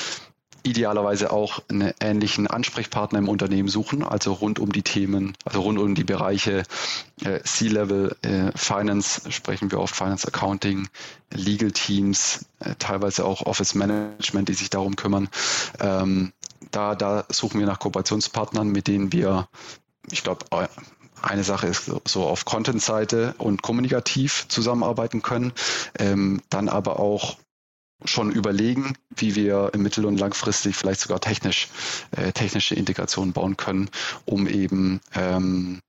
idealerweise 0.64 1.30
auch 1.30 1.62
einen 1.68 1.92
ähnlichen 2.00 2.46
Ansprechpartner 2.46 3.18
im 3.18 3.28
Unternehmen 3.28 3.68
suchen, 3.68 4.02
also 4.02 4.32
rund 4.32 4.58
um 4.58 4.72
die 4.72 4.82
Themen, 4.82 5.36
also 5.44 5.60
rund 5.60 5.78
um 5.78 5.94
die 5.94 6.04
Bereiche 6.04 6.64
äh, 7.22 7.40
C-Level, 7.42 8.16
äh, 8.22 8.50
Finance, 8.56 9.30
sprechen 9.30 9.70
wir 9.70 9.78
oft 9.78 9.94
Finance 9.94 10.26
Accounting, 10.26 10.88
Legal 11.30 11.70
Teams, 11.70 12.46
äh, 12.60 12.74
teilweise 12.78 13.24
auch 13.24 13.42
Office 13.42 13.74
Management, 13.74 14.48
die 14.48 14.54
sich 14.54 14.70
darum 14.70 14.96
kümmern. 14.96 15.28
Ähm, 15.80 16.32
da, 16.70 16.94
da 16.94 17.24
suchen 17.28 17.60
wir 17.60 17.66
nach 17.66 17.78
Kooperationspartnern, 17.78 18.68
mit 18.68 18.88
denen 18.88 19.12
wir, 19.12 19.48
ich 20.10 20.24
glaube, 20.24 20.46
äh, 20.50 20.66
eine 21.20 21.44
Sache 21.44 21.66
ist 21.66 21.90
so 22.06 22.24
auf 22.24 22.44
Content-Seite 22.44 23.34
und 23.38 23.62
kommunikativ 23.62 24.46
zusammenarbeiten 24.48 25.22
können, 25.22 25.52
ähm, 25.98 26.42
dann 26.50 26.68
aber 26.68 26.98
auch 26.98 27.36
schon 28.04 28.30
überlegen, 28.30 28.94
wie 29.16 29.34
wir 29.34 29.70
mittel- 29.76 30.04
und 30.04 30.18
langfristig 30.18 30.76
vielleicht 30.76 31.00
sogar 31.00 31.20
technisch, 31.20 31.68
äh, 32.12 32.32
technische 32.32 32.74
Integration 32.74 33.32
bauen 33.32 33.56
können, 33.56 33.88
um 34.24 34.46
eben, 34.46 35.00
ähm, 35.14 35.80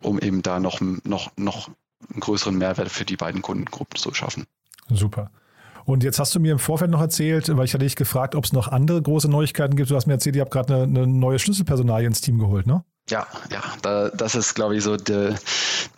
um 0.00 0.18
eben 0.18 0.42
da 0.42 0.60
noch, 0.60 0.80
noch, 0.80 1.32
noch 1.36 1.68
einen 2.10 2.20
größeren 2.20 2.56
Mehrwert 2.56 2.90
für 2.90 3.04
die 3.04 3.16
beiden 3.16 3.42
Kundengruppen 3.42 3.98
zu 3.98 4.12
schaffen. 4.14 4.46
Super. 4.88 5.30
Und 5.86 6.02
jetzt 6.02 6.18
hast 6.18 6.34
du 6.34 6.40
mir 6.40 6.50
im 6.52 6.58
Vorfeld 6.58 6.90
noch 6.90 7.00
erzählt, 7.00 7.48
weil 7.56 7.64
ich 7.64 7.72
hatte 7.72 7.84
dich 7.84 7.94
gefragt, 7.94 8.34
ob 8.34 8.44
es 8.44 8.52
noch 8.52 8.68
andere 8.68 9.00
große 9.00 9.28
Neuigkeiten 9.28 9.76
gibt. 9.76 9.88
Du 9.88 9.94
hast 9.94 10.06
mir 10.06 10.14
erzählt, 10.14 10.34
ihr 10.34 10.42
habt 10.42 10.50
gerade 10.50 10.74
eine, 10.74 10.82
eine 10.82 11.06
neue 11.06 11.38
Schlüsselpersonalie 11.38 12.08
ins 12.08 12.20
Team 12.20 12.38
geholt, 12.38 12.66
ne? 12.66 12.84
Ja, 13.08 13.24
ja, 13.52 13.62
da, 13.82 14.08
das 14.08 14.34
ist, 14.34 14.54
glaube 14.54 14.76
ich, 14.76 14.82
so 14.82 14.96
die, 14.96 15.32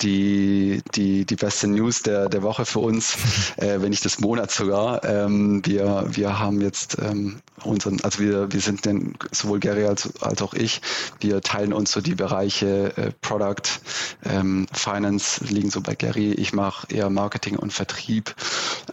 die, 0.00 0.82
die, 0.94 1.24
die 1.24 1.36
beste 1.36 1.68
News 1.68 2.02
der, 2.02 2.28
der 2.28 2.42
Woche 2.42 2.64
für 2.64 2.80
uns, 2.80 3.16
äh, 3.56 3.80
wenn 3.80 3.90
nicht 3.90 4.04
des 4.04 4.20
Monats 4.20 4.56
sogar. 4.56 5.04
Ähm, 5.04 5.62
wir, 5.64 6.06
wir 6.10 6.38
haben 6.38 6.60
jetzt 6.60 6.98
ähm, 7.00 7.40
unseren, 7.64 8.00
also 8.02 8.20
wir, 8.20 8.52
wir 8.52 8.60
sind 8.60 8.84
denn 8.84 9.14
sowohl 9.32 9.60
Gary 9.60 9.84
als, 9.84 10.22
als 10.22 10.42
auch 10.42 10.54
ich, 10.54 10.80
wir 11.20 11.40
teilen 11.40 11.72
uns 11.72 11.92
so 11.92 12.00
die 12.00 12.14
Bereiche 12.14 12.96
äh, 12.96 13.12
Product, 13.20 13.80
ähm, 14.24 14.66
Finance 14.72 15.44
liegen 15.44 15.70
so 15.70 15.80
bei 15.80 15.94
Gary, 15.94 16.32
ich 16.32 16.52
mache 16.52 16.86
eher 16.94 17.10
Marketing 17.10 17.56
und 17.56 17.72
Vertrieb. 17.72 18.34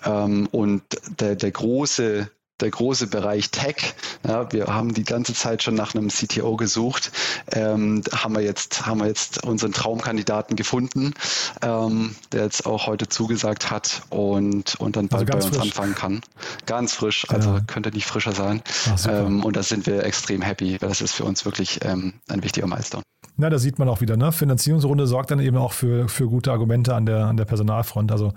Ähm, 0.03 0.47
und 0.51 0.83
der, 1.19 1.35
der 1.35 1.51
große 1.51 2.29
der 2.61 2.71
große 2.71 3.07
Bereich 3.07 3.51
Tech. 3.51 3.95
Ja, 4.25 4.51
wir 4.51 4.67
haben 4.67 4.93
die 4.93 5.03
ganze 5.03 5.33
Zeit 5.33 5.63
schon 5.63 5.75
nach 5.75 5.93
einem 5.93 6.07
CTO 6.07 6.55
gesucht. 6.55 7.11
Ähm, 7.51 8.01
haben 8.13 8.35
wir 8.35 8.41
jetzt 8.41 8.85
haben 8.85 8.99
wir 8.99 9.07
jetzt 9.07 9.43
unseren 9.43 9.73
Traumkandidaten 9.73 10.55
gefunden, 10.55 11.13
ähm, 11.61 12.15
der 12.31 12.43
jetzt 12.43 12.65
auch 12.65 12.87
heute 12.87 13.09
zugesagt 13.09 13.71
hat 13.71 14.03
und 14.09 14.75
und 14.75 14.95
dann 14.95 15.09
also 15.11 15.25
bald 15.25 15.35
also 15.35 15.49
bei 15.49 15.55
uns 15.55 15.57
frisch. 15.57 15.67
anfangen 15.67 15.95
kann. 15.95 16.21
Ganz 16.65 16.93
frisch, 16.93 17.29
also 17.29 17.55
ja. 17.55 17.59
könnte 17.67 17.91
nicht 17.91 18.05
frischer 18.05 18.31
sein. 18.31 18.61
Ach, 18.89 19.05
ähm, 19.09 19.43
und 19.43 19.55
da 19.55 19.63
sind 19.63 19.85
wir 19.85 20.03
extrem 20.03 20.41
happy. 20.41 20.77
Das 20.79 21.01
ist 21.01 21.13
für 21.13 21.25
uns 21.25 21.45
wirklich 21.45 21.79
ähm, 21.83 22.13
ein 22.29 22.43
wichtiger 22.43 22.67
Milestone. 22.67 23.03
Na, 23.37 23.49
da 23.49 23.59
sieht 23.59 23.79
man 23.79 23.89
auch 23.89 23.99
wieder, 23.99 24.15
ne? 24.15 24.31
Finanzierungsrunde 24.31 25.07
sorgt 25.07 25.31
dann 25.31 25.39
eben 25.39 25.57
auch 25.57 25.73
für, 25.73 26.07
für 26.07 26.27
gute 26.27 26.51
Argumente 26.51 26.95
an 26.95 27.05
der, 27.05 27.25
an 27.25 27.35
der 27.35 27.43
Personalfront. 27.43 28.11
Also 28.11 28.33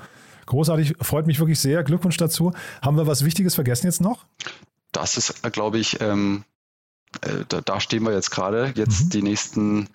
Großartig, 0.49 0.95
freut 1.03 1.27
mich 1.27 1.39
wirklich 1.39 1.61
sehr. 1.61 1.85
Glückwunsch 1.85 2.17
dazu. 2.17 2.53
Haben 2.81 2.97
wir 2.97 3.07
was 3.07 3.23
Wichtiges 3.23 3.55
vergessen 3.55 3.87
jetzt 3.87 4.01
noch? 4.01 4.25
Das 4.93 5.19
ist, 5.19 5.43
glaube 5.53 5.79
ich, 5.79 6.01
ähm, 6.01 6.45
äh, 7.21 7.45
da, 7.49 7.61
da, 7.61 7.81
stehen 7.81 8.03
wir 8.05 8.15
jetzt 8.15 8.31
gerade. 8.31 8.73
Jetzt 8.75 9.05
mhm. 9.05 9.11
die 9.11 9.23
nächsten, 9.23 9.89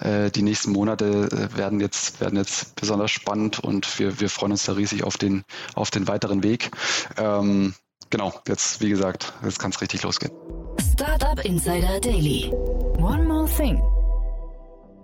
äh, 0.00 0.32
die 0.32 0.42
nächsten 0.42 0.72
Monate 0.72 1.28
äh, 1.30 1.56
werden 1.56 1.78
jetzt, 1.78 2.20
werden 2.20 2.36
jetzt 2.36 2.74
besonders 2.74 3.12
spannend 3.12 3.60
und 3.60 4.00
wir, 4.00 4.18
wir 4.18 4.28
freuen 4.28 4.50
uns 4.50 4.64
da 4.64 4.72
riesig 4.72 5.04
auf 5.04 5.16
den, 5.16 5.44
auf 5.74 5.92
den 5.92 6.08
weiteren 6.08 6.42
Weg. 6.42 6.72
Ähm, 7.16 7.74
genau, 8.10 8.34
jetzt, 8.48 8.80
wie 8.80 8.90
gesagt, 8.90 9.32
jetzt 9.44 9.60
kann 9.60 9.70
es 9.70 9.80
richtig 9.80 10.02
losgehen. 10.02 10.32
Startup 10.92 11.44
Insider 11.44 12.00
Daily. 12.00 12.50
One 12.98 13.22
more 13.28 13.48
thing. 13.56 13.80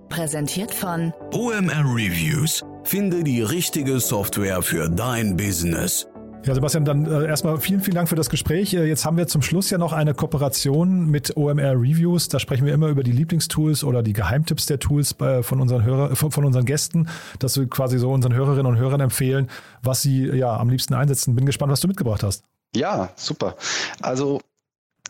Präsentiert 0.08 0.72
von 0.74 1.12
OMR 1.32 1.84
Reviews 1.84 2.64
Finde 2.86 3.24
die 3.24 3.42
richtige 3.42 3.98
Software 3.98 4.62
für 4.62 4.88
dein 4.88 5.36
Business. 5.36 6.06
Ja, 6.44 6.54
Sebastian, 6.54 6.84
dann 6.84 7.04
äh, 7.04 7.26
erstmal 7.26 7.58
vielen, 7.58 7.80
vielen 7.80 7.96
Dank 7.96 8.08
für 8.08 8.14
das 8.14 8.30
Gespräch. 8.30 8.74
Äh, 8.74 8.84
jetzt 8.84 9.04
haben 9.04 9.16
wir 9.16 9.26
zum 9.26 9.42
Schluss 9.42 9.70
ja 9.70 9.78
noch 9.78 9.92
eine 9.92 10.14
Kooperation 10.14 11.06
mit 11.10 11.36
OMR 11.36 11.72
Reviews. 11.72 12.28
Da 12.28 12.38
sprechen 12.38 12.64
wir 12.64 12.72
immer 12.72 12.86
über 12.86 13.02
die 13.02 13.10
Lieblingstools 13.10 13.82
oder 13.82 14.04
die 14.04 14.12
Geheimtipps 14.12 14.66
der 14.66 14.78
Tools 14.78 15.14
bei, 15.14 15.42
von 15.42 15.60
unseren 15.60 15.82
Hörer, 15.82 16.14
von, 16.14 16.30
von, 16.30 16.44
unseren 16.44 16.64
Gästen, 16.64 17.08
dass 17.40 17.58
wir 17.58 17.68
quasi 17.68 17.98
so 17.98 18.12
unseren 18.12 18.34
Hörerinnen 18.34 18.66
und 18.66 18.78
Hörern 18.78 19.00
empfehlen, 19.00 19.50
was 19.82 20.02
sie 20.02 20.26
ja 20.26 20.56
am 20.56 20.70
liebsten 20.70 20.94
einsetzen. 20.94 21.34
Bin 21.34 21.44
gespannt, 21.44 21.72
was 21.72 21.80
du 21.80 21.88
mitgebracht 21.88 22.22
hast. 22.22 22.44
Ja, 22.76 23.08
super. 23.16 23.56
Also 24.00 24.40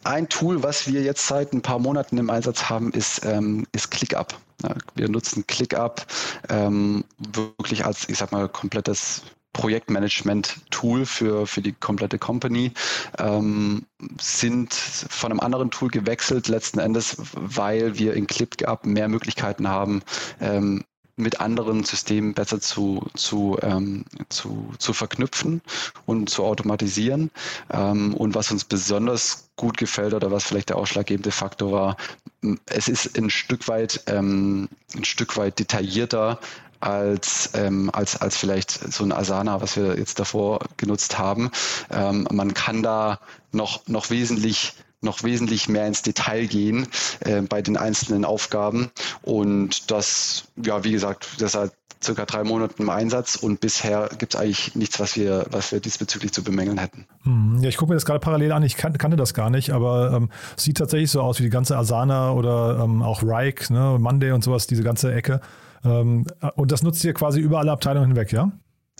ein 0.04 0.28
Tool, 0.28 0.62
was 0.62 0.86
wir 0.86 1.02
jetzt 1.02 1.26
seit 1.26 1.52
ein 1.52 1.62
paar 1.62 1.78
Monaten 1.78 2.18
im 2.18 2.30
Einsatz 2.30 2.68
haben, 2.68 2.92
ist, 2.92 3.24
ähm, 3.24 3.66
ist 3.72 3.90
ClickUp. 3.90 4.34
Wir 4.94 5.08
nutzen 5.08 5.46
ClickUp 5.46 6.06
ähm, 6.48 7.04
wirklich 7.18 7.84
als, 7.84 8.08
ich 8.08 8.16
sag 8.16 8.32
mal, 8.32 8.48
komplettes 8.48 9.22
Projektmanagement-Tool 9.52 11.06
für, 11.06 11.46
für 11.46 11.62
die 11.62 11.72
komplette 11.72 12.18
Company, 12.18 12.72
ähm, 13.18 13.86
sind 14.20 14.74
von 14.74 15.30
einem 15.30 15.40
anderen 15.40 15.70
Tool 15.70 15.88
gewechselt, 15.88 16.48
letzten 16.48 16.78
Endes, 16.78 17.16
weil 17.32 17.98
wir 17.98 18.14
in 18.14 18.26
ClickUp 18.26 18.84
mehr 18.84 19.08
Möglichkeiten 19.08 19.68
haben, 19.68 20.02
ähm, 20.40 20.84
mit 21.16 21.40
anderen 21.40 21.84
Systemen 21.84 22.34
besser 22.34 22.60
zu, 22.60 23.06
zu, 23.14 23.56
ähm, 23.62 24.04
zu, 24.28 24.74
zu 24.78 24.92
verknüpfen 24.92 25.62
und 26.04 26.28
zu 26.28 26.44
automatisieren. 26.44 27.30
Ähm, 27.70 28.14
und 28.14 28.34
was 28.34 28.50
uns 28.50 28.64
besonders 28.64 29.45
gut 29.56 29.76
gefällt 29.78 30.14
oder 30.14 30.30
was 30.30 30.44
vielleicht 30.44 30.68
der 30.68 30.76
ausschlaggebende 30.76 31.30
Faktor 31.30 31.72
war, 31.72 31.96
es 32.66 32.88
ist 32.88 33.16
ein 33.18 33.30
Stück 33.30 33.68
weit, 33.68 34.02
ähm, 34.06 34.68
ein 34.94 35.04
Stück 35.04 35.36
weit 35.36 35.58
detaillierter 35.58 36.38
als, 36.80 37.50
ähm, 37.54 37.90
als, 37.92 38.20
als 38.20 38.36
vielleicht 38.36 38.92
so 38.92 39.04
ein 39.04 39.12
Asana, 39.12 39.60
was 39.60 39.76
wir 39.76 39.98
jetzt 39.98 40.18
davor 40.18 40.60
genutzt 40.76 41.18
haben. 41.18 41.50
Ähm, 41.90 42.28
man 42.30 42.54
kann 42.54 42.82
da 42.82 43.20
noch, 43.52 43.86
noch 43.88 44.10
wesentlich 44.10 44.74
noch 45.02 45.22
wesentlich 45.22 45.68
mehr 45.68 45.86
ins 45.86 46.02
Detail 46.02 46.46
gehen 46.46 46.88
äh, 47.20 47.42
bei 47.42 47.62
den 47.62 47.76
einzelnen 47.76 48.24
Aufgaben. 48.24 48.90
Und 49.22 49.90
das, 49.90 50.44
ja, 50.56 50.84
wie 50.84 50.92
gesagt, 50.92 51.28
seit 51.38 51.72
circa 52.02 52.24
drei 52.24 52.44
Monaten 52.44 52.82
im 52.82 52.90
Einsatz 52.90 53.36
und 53.36 53.60
bisher 53.60 54.08
gibt 54.18 54.34
es 54.34 54.40
eigentlich 54.40 54.74
nichts, 54.74 55.00
was 55.00 55.16
wir, 55.16 55.46
was 55.50 55.72
wir 55.72 55.80
diesbezüglich 55.80 56.32
zu 56.32 56.42
bemängeln 56.44 56.78
hätten. 56.78 57.06
Hm, 57.22 57.58
ja, 57.62 57.68
ich 57.68 57.76
gucke 57.76 57.90
mir 57.90 57.96
das 57.96 58.04
gerade 58.04 58.20
parallel 58.20 58.52
an, 58.52 58.62
ich 58.62 58.76
kan 58.76 58.96
kannte 58.96 59.16
das 59.16 59.34
gar 59.34 59.50
nicht, 59.50 59.70
aber 59.70 60.12
ähm, 60.12 60.30
sieht 60.56 60.78
tatsächlich 60.78 61.10
so 61.10 61.20
aus 61.20 61.38
wie 61.38 61.44
die 61.44 61.50
ganze 61.50 61.76
Asana 61.76 62.32
oder 62.32 62.80
ähm, 62.82 63.02
auch 63.02 63.22
Rike, 63.22 63.72
ne, 63.72 63.96
Monday 63.98 64.32
und 64.32 64.44
sowas, 64.44 64.66
diese 64.66 64.82
ganze 64.82 65.12
Ecke. 65.12 65.40
Ähm, 65.84 66.26
und 66.54 66.72
das 66.72 66.82
nutzt 66.82 67.04
ihr 67.04 67.14
quasi 67.14 67.40
über 67.40 67.58
alle 67.58 67.72
Abteilungen 67.72 68.08
hinweg, 68.08 68.32
ja? 68.32 68.52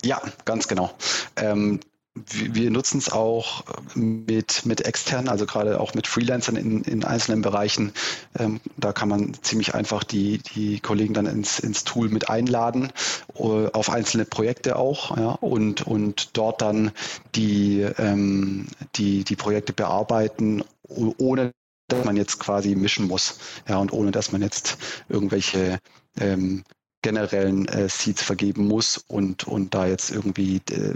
Ja, 0.05 0.21
ganz 0.45 0.69
genau. 0.69 0.91
Ähm, 1.37 1.81
wir 2.25 2.71
nutzen 2.71 2.99
es 2.99 3.11
auch 3.11 3.65
mit, 3.95 4.65
mit 4.65 4.85
externen, 4.85 5.29
also 5.29 5.47
gerade 5.47 5.81
auch 5.81 5.95
mit 5.95 6.07
Freelancern 6.07 6.57
in, 6.57 6.83
in 6.83 7.05
einzelnen 7.05 7.43
Bereichen. 7.43 7.93
Ähm, 8.39 8.61
da 8.77 8.93
kann 8.93 9.09
man 9.09 9.35
ziemlich 9.43 9.75
einfach 9.75 10.05
die, 10.05 10.39
die 10.39 10.81
Kollegen 10.81 11.15
dann 11.15 11.27
ins, 11.27 11.59
ins 11.59 11.85
Tool 11.85 12.09
mit 12.09 12.31
einladen, 12.31 12.93
uh, 13.39 13.69
auf 13.73 13.91
einzelne 13.91 14.25
Projekte 14.25 14.77
auch, 14.77 15.17
ja, 15.17 15.31
und, 15.33 15.87
und 15.87 16.31
dort 16.37 16.63
dann 16.63 16.93
die, 17.35 17.83
ähm, 17.99 18.67
die, 18.97 19.25
die 19.25 19.37
Projekte 19.37 19.73
bearbeiten, 19.73 20.65
ohne 20.89 21.53
dass 21.89 22.05
man 22.05 22.17
jetzt 22.17 22.39
quasi 22.39 22.75
mischen 22.75 23.07
muss, 23.07 23.39
ja, 23.69 23.79
und 23.79 23.93
ohne 23.93 24.11
dass 24.11 24.33
man 24.33 24.43
jetzt 24.43 24.79
irgendwelche 25.09 25.79
ähm, 26.19 26.65
generellen 27.07 27.69
äh, 27.69 27.89
Seeds 27.89 28.23
vergeben 28.23 28.67
muss 28.67 28.99
und, 28.99 29.47
und 29.47 29.75
da 29.75 29.87
jetzt 29.87 30.11
irgendwie 30.11 30.61
äh, 30.71 30.95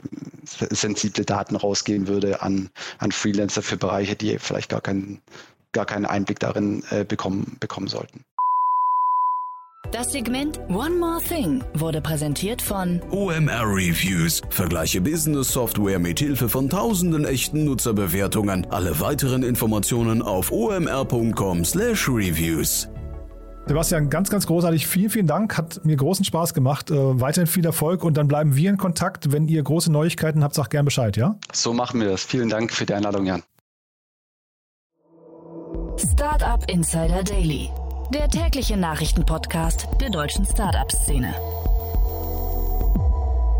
sensible 0.71 1.25
Daten 1.25 1.57
rausgehen 1.57 2.09
würde 2.09 2.43
an, 2.43 2.71
an 2.99 3.13
Freelancer 3.13 3.63
für 3.63 3.77
Bereiche, 3.77 4.17
die 4.17 4.39
vielleicht 4.39 4.71
gar 4.71 4.81
keinen, 4.81 5.21
gar 5.73 5.87
keinen 5.87 6.07
Einblick 6.07 6.41
darin 6.41 6.83
äh, 6.91 7.05
bekommen, 7.05 7.57
bekommen 7.61 7.89
sollten. 7.89 8.25
Das 9.93 10.13
Segment 10.13 10.61
One 10.69 10.97
More 10.97 11.21
Thing 11.21 11.65
wurde 11.75 12.01
präsentiert 12.01 12.63
von 12.63 13.03
OMR 13.11 13.65
Reviews. 13.65 14.41
Vergleiche 14.51 15.01
Business 15.01 15.49
Software 15.49 15.99
mit 15.99 16.21
Hilfe 16.21 16.49
von 16.49 16.71
tausenden 16.71 17.25
echten 17.25 17.65
Nutzerbewertungen. 17.65 18.69
Alle 18.71 19.01
weiteren 19.01 19.43
Informationen 19.43 20.23
auf 20.23 20.53
omr.com/reviews. 20.53 22.89
Sebastian, 23.71 24.11
ganz, 24.11 24.31
ganz 24.31 24.49
großartig. 24.49 24.89
Vielen, 24.89 25.11
vielen 25.11 25.27
Dank. 25.29 25.57
Hat 25.57 25.85
mir 25.85 25.95
großen 25.95 26.25
Spaß 26.25 26.55
gemacht. 26.55 26.91
Äh, 26.91 27.21
weiterhin 27.21 27.47
viel 27.47 27.65
Erfolg 27.65 28.03
und 28.03 28.17
dann 28.17 28.27
bleiben 28.27 28.57
wir 28.57 28.69
in 28.69 28.79
Kontakt. 28.79 29.31
Wenn 29.31 29.47
ihr 29.47 29.63
große 29.63 29.93
Neuigkeiten 29.93 30.43
habt, 30.43 30.57
sagt 30.57 30.71
gern 30.71 30.85
Bescheid, 30.85 31.17
ja? 31.17 31.37
So 31.53 31.73
machen 31.73 32.01
wir 32.01 32.09
das. 32.09 32.25
Vielen 32.25 32.49
Dank 32.49 32.73
für 32.73 32.85
die 32.85 32.95
Einladung, 32.95 33.27
Jan. 33.27 33.45
Startup 35.97 36.69
Insider 36.69 37.23
Daily, 37.23 37.71
der 38.13 38.29
tägliche 38.29 38.77
Nachrichtenpodcast 38.77 39.87
der 40.01 40.11
deutschen 40.11 40.45
Startup-Szene. 40.45 41.33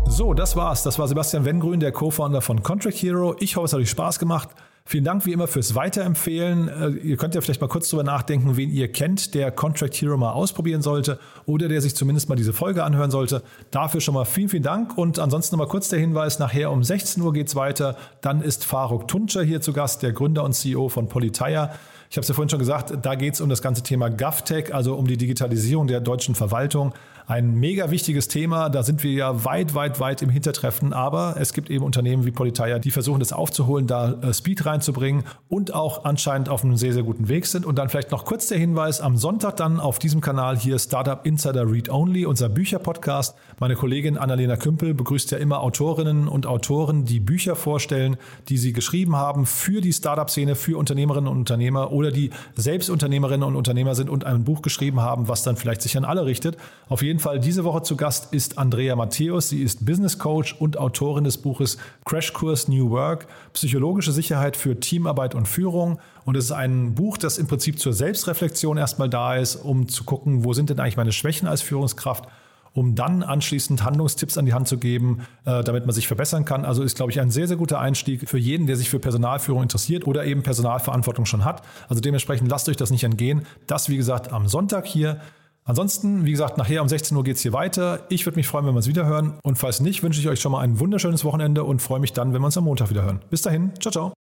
So, 0.07 0.33
das 0.33 0.57
war's. 0.57 0.83
Das 0.83 0.99
war 0.99 1.07
Sebastian 1.07 1.45
Wengrün, 1.45 1.79
der 1.79 1.93
Co-Founder 1.93 2.41
von 2.41 2.61
Contract 2.61 2.97
Hero. 2.97 3.37
Ich 3.39 3.55
hoffe, 3.55 3.67
es 3.67 3.71
hat 3.71 3.79
euch 3.79 3.89
Spaß 3.89 4.19
gemacht. 4.19 4.49
Vielen 4.91 5.05
Dank 5.05 5.25
wie 5.25 5.31
immer 5.31 5.47
fürs 5.47 5.73
Weiterempfehlen. 5.73 6.67
Äh, 6.67 6.89
ihr 6.89 7.15
könnt 7.15 7.33
ja 7.33 7.39
vielleicht 7.39 7.61
mal 7.61 7.69
kurz 7.69 7.89
drüber 7.89 8.03
nachdenken, 8.03 8.57
wen 8.57 8.69
ihr 8.69 8.91
kennt, 8.91 9.33
der 9.35 9.49
Contract 9.49 9.93
Hero 9.95 10.17
mal 10.17 10.33
ausprobieren 10.33 10.81
sollte 10.81 11.17
oder 11.45 11.69
der 11.69 11.79
sich 11.79 11.95
zumindest 11.95 12.27
mal 12.27 12.35
diese 12.35 12.51
Folge 12.51 12.83
anhören 12.83 13.09
sollte. 13.09 13.41
Dafür 13.71 14.01
schon 14.01 14.15
mal 14.15 14.25
vielen, 14.25 14.49
vielen 14.49 14.63
Dank. 14.63 14.97
Und 14.97 15.17
ansonsten 15.17 15.55
nochmal 15.55 15.69
kurz 15.69 15.87
der 15.87 15.99
Hinweis, 15.99 16.39
nachher 16.39 16.71
um 16.71 16.83
16 16.83 17.23
Uhr 17.23 17.31
geht 17.31 17.47
es 17.47 17.55
weiter. 17.55 17.95
Dann 18.19 18.41
ist 18.41 18.65
Faruk 18.65 19.07
Tuncer 19.07 19.43
hier 19.43 19.61
zu 19.61 19.71
Gast, 19.71 20.03
der 20.03 20.11
Gründer 20.11 20.43
und 20.43 20.51
CEO 20.51 20.89
von 20.89 21.07
Polytire. 21.07 21.69
Ich 22.09 22.17
habe 22.17 22.23
es 22.23 22.27
ja 22.27 22.35
vorhin 22.35 22.49
schon 22.49 22.59
gesagt, 22.59 22.93
da 23.01 23.15
geht 23.15 23.35
es 23.35 23.39
um 23.39 23.47
das 23.47 23.61
ganze 23.61 23.83
Thema 23.83 24.09
GovTech, 24.09 24.75
also 24.75 24.95
um 24.95 25.07
die 25.07 25.15
Digitalisierung 25.15 25.87
der 25.87 26.01
deutschen 26.01 26.35
Verwaltung. 26.35 26.93
Ein 27.31 27.55
mega 27.55 27.91
wichtiges 27.91 28.27
Thema, 28.27 28.67
da 28.67 28.83
sind 28.83 29.03
wir 29.03 29.13
ja 29.13 29.45
weit, 29.45 29.73
weit, 29.73 30.01
weit 30.01 30.21
im 30.21 30.29
Hintertreffen, 30.29 30.91
aber 30.91 31.35
es 31.39 31.53
gibt 31.53 31.69
eben 31.69 31.85
Unternehmen 31.85 32.25
wie 32.25 32.31
Politeia, 32.31 32.77
die 32.77 32.91
versuchen 32.91 33.21
das 33.21 33.31
aufzuholen, 33.31 33.87
da 33.87 34.19
äh, 34.21 34.33
Speed 34.33 34.65
reinzubringen 34.65 35.23
und 35.47 35.73
auch 35.73 36.03
anscheinend 36.03 36.49
auf 36.49 36.65
einem 36.65 36.75
sehr, 36.75 36.91
sehr 36.91 37.03
guten 37.03 37.29
Weg 37.29 37.45
sind. 37.45 37.65
Und 37.65 37.77
dann 37.77 37.87
vielleicht 37.87 38.11
noch 38.11 38.25
kurz 38.25 38.47
der 38.47 38.57
Hinweis, 38.57 38.99
am 38.99 39.15
Sonntag 39.15 39.55
dann 39.55 39.79
auf 39.79 39.97
diesem 39.97 40.19
Kanal 40.19 40.57
hier 40.57 40.77
Startup 40.77 41.25
Insider 41.25 41.71
Read 41.71 41.87
Only, 41.87 42.25
unser 42.25 42.49
Bücherpodcast. 42.49 43.33
Meine 43.61 43.75
Kollegin 43.75 44.17
Annalena 44.17 44.57
Kümpel 44.57 44.93
begrüßt 44.93 45.31
ja 45.31 45.37
immer 45.37 45.61
Autorinnen 45.61 46.27
und 46.27 46.45
Autoren, 46.45 47.05
die 47.05 47.21
Bücher 47.21 47.55
vorstellen, 47.55 48.17
die 48.49 48.57
sie 48.57 48.73
geschrieben 48.73 49.15
haben 49.15 49.45
für 49.45 49.79
die 49.79 49.93
Startup-Szene, 49.93 50.55
für 50.55 50.77
Unternehmerinnen 50.77 51.31
und 51.31 51.37
Unternehmer 51.37 51.93
oder 51.93 52.11
die 52.11 52.31
selbst 52.55 52.89
Unternehmerinnen 52.89 53.47
und 53.47 53.55
Unternehmer 53.55 53.95
sind 53.95 54.09
und 54.09 54.25
ein 54.25 54.43
Buch 54.43 54.61
geschrieben 54.61 54.99
haben, 54.99 55.29
was 55.29 55.43
dann 55.43 55.55
vielleicht 55.55 55.81
sich 55.81 55.95
an 55.95 56.03
alle 56.03 56.25
richtet. 56.25 56.57
Auf 56.89 57.01
jeden 57.01 57.20
Fall 57.21 57.39
diese 57.39 57.63
Woche 57.63 57.83
zu 57.83 57.95
Gast 57.95 58.33
ist 58.33 58.57
Andrea 58.57 58.95
Matthäus. 58.95 59.47
Sie 59.49 59.61
ist 59.61 59.85
Business 59.85 60.19
Coach 60.19 60.55
und 60.59 60.77
Autorin 60.77 61.23
des 61.23 61.37
Buches 61.37 61.77
Crashkurs 62.05 62.67
New 62.67 62.89
Work, 62.89 63.27
psychologische 63.53 64.11
Sicherheit 64.11 64.57
für 64.57 64.79
Teamarbeit 64.79 65.33
und 65.33 65.47
Führung. 65.47 65.99
Und 66.25 66.35
es 66.35 66.45
ist 66.45 66.51
ein 66.51 66.93
Buch, 66.95 67.17
das 67.17 67.37
im 67.37 67.47
Prinzip 67.47 67.79
zur 67.79 67.93
Selbstreflexion 67.93 68.77
erstmal 68.77 69.09
da 69.09 69.35
ist, 69.35 69.55
um 69.55 69.87
zu 69.87 70.03
gucken, 70.03 70.43
wo 70.43 70.51
sind 70.53 70.69
denn 70.69 70.79
eigentlich 70.79 70.97
meine 70.97 71.13
Schwächen 71.13 71.47
als 71.47 71.61
Führungskraft 71.61 72.27
um 72.73 72.95
dann 72.95 73.23
anschließend 73.23 73.83
Handlungstipps 73.83 74.37
an 74.37 74.45
die 74.45 74.53
Hand 74.53 74.67
zu 74.67 74.77
geben, 74.77 75.27
äh, 75.45 75.63
damit 75.63 75.85
man 75.85 75.93
sich 75.93 76.07
verbessern 76.07 76.45
kann. 76.45 76.63
Also 76.63 76.83
ist, 76.83 76.95
glaube 76.95 77.11
ich, 77.11 77.19
ein 77.19 77.29
sehr, 77.29 77.47
sehr 77.47 77.57
guter 77.57 77.79
Einstieg 77.79 78.29
für 78.29 78.37
jeden, 78.37 78.65
der 78.65 78.77
sich 78.77 78.89
für 78.89 78.99
Personalführung 78.99 79.61
interessiert 79.61 80.07
oder 80.07 80.25
eben 80.25 80.41
Personalverantwortung 80.41 81.25
schon 81.25 81.43
hat. 81.43 81.63
Also 81.89 82.01
dementsprechend 82.01 82.49
lasst 82.49 82.69
euch 82.69 82.77
das 82.77 82.89
nicht 82.89 83.03
entgehen. 83.03 83.45
Das, 83.67 83.89
wie 83.89 83.97
gesagt, 83.97 84.31
am 84.31 84.47
Sonntag 84.47 84.85
hier. 84.85 85.19
Ansonsten, 85.63 86.25
wie 86.25 86.31
gesagt, 86.31 86.57
nachher 86.57 86.81
um 86.81 86.89
16 86.89 87.15
Uhr 87.15 87.23
geht 87.23 87.35
es 87.35 87.41
hier 87.41 87.53
weiter. 87.53 88.05
Ich 88.09 88.25
würde 88.25 88.37
mich 88.37 88.47
freuen, 88.47 88.65
wenn 88.65 88.73
wir 88.73 88.77
uns 88.77 88.87
wieder 88.87 89.05
hören. 89.05 89.35
Und 89.43 89.57
falls 89.57 89.79
nicht, 89.79 90.03
wünsche 90.03 90.19
ich 90.19 90.27
euch 90.27 90.39
schon 90.39 90.51
mal 90.51 90.61
ein 90.61 90.79
wunderschönes 90.79 91.23
Wochenende 91.23 91.63
und 91.63 91.81
freue 91.81 91.99
mich 91.99 92.13
dann, 92.13 92.33
wenn 92.33 92.41
wir 92.41 92.47
uns 92.47 92.57
am 92.57 92.63
Montag 92.63 92.89
wieder 92.89 93.03
hören. 93.03 93.21
Bis 93.29 93.41
dahin, 93.41 93.71
ciao, 93.79 93.91
ciao. 93.91 94.20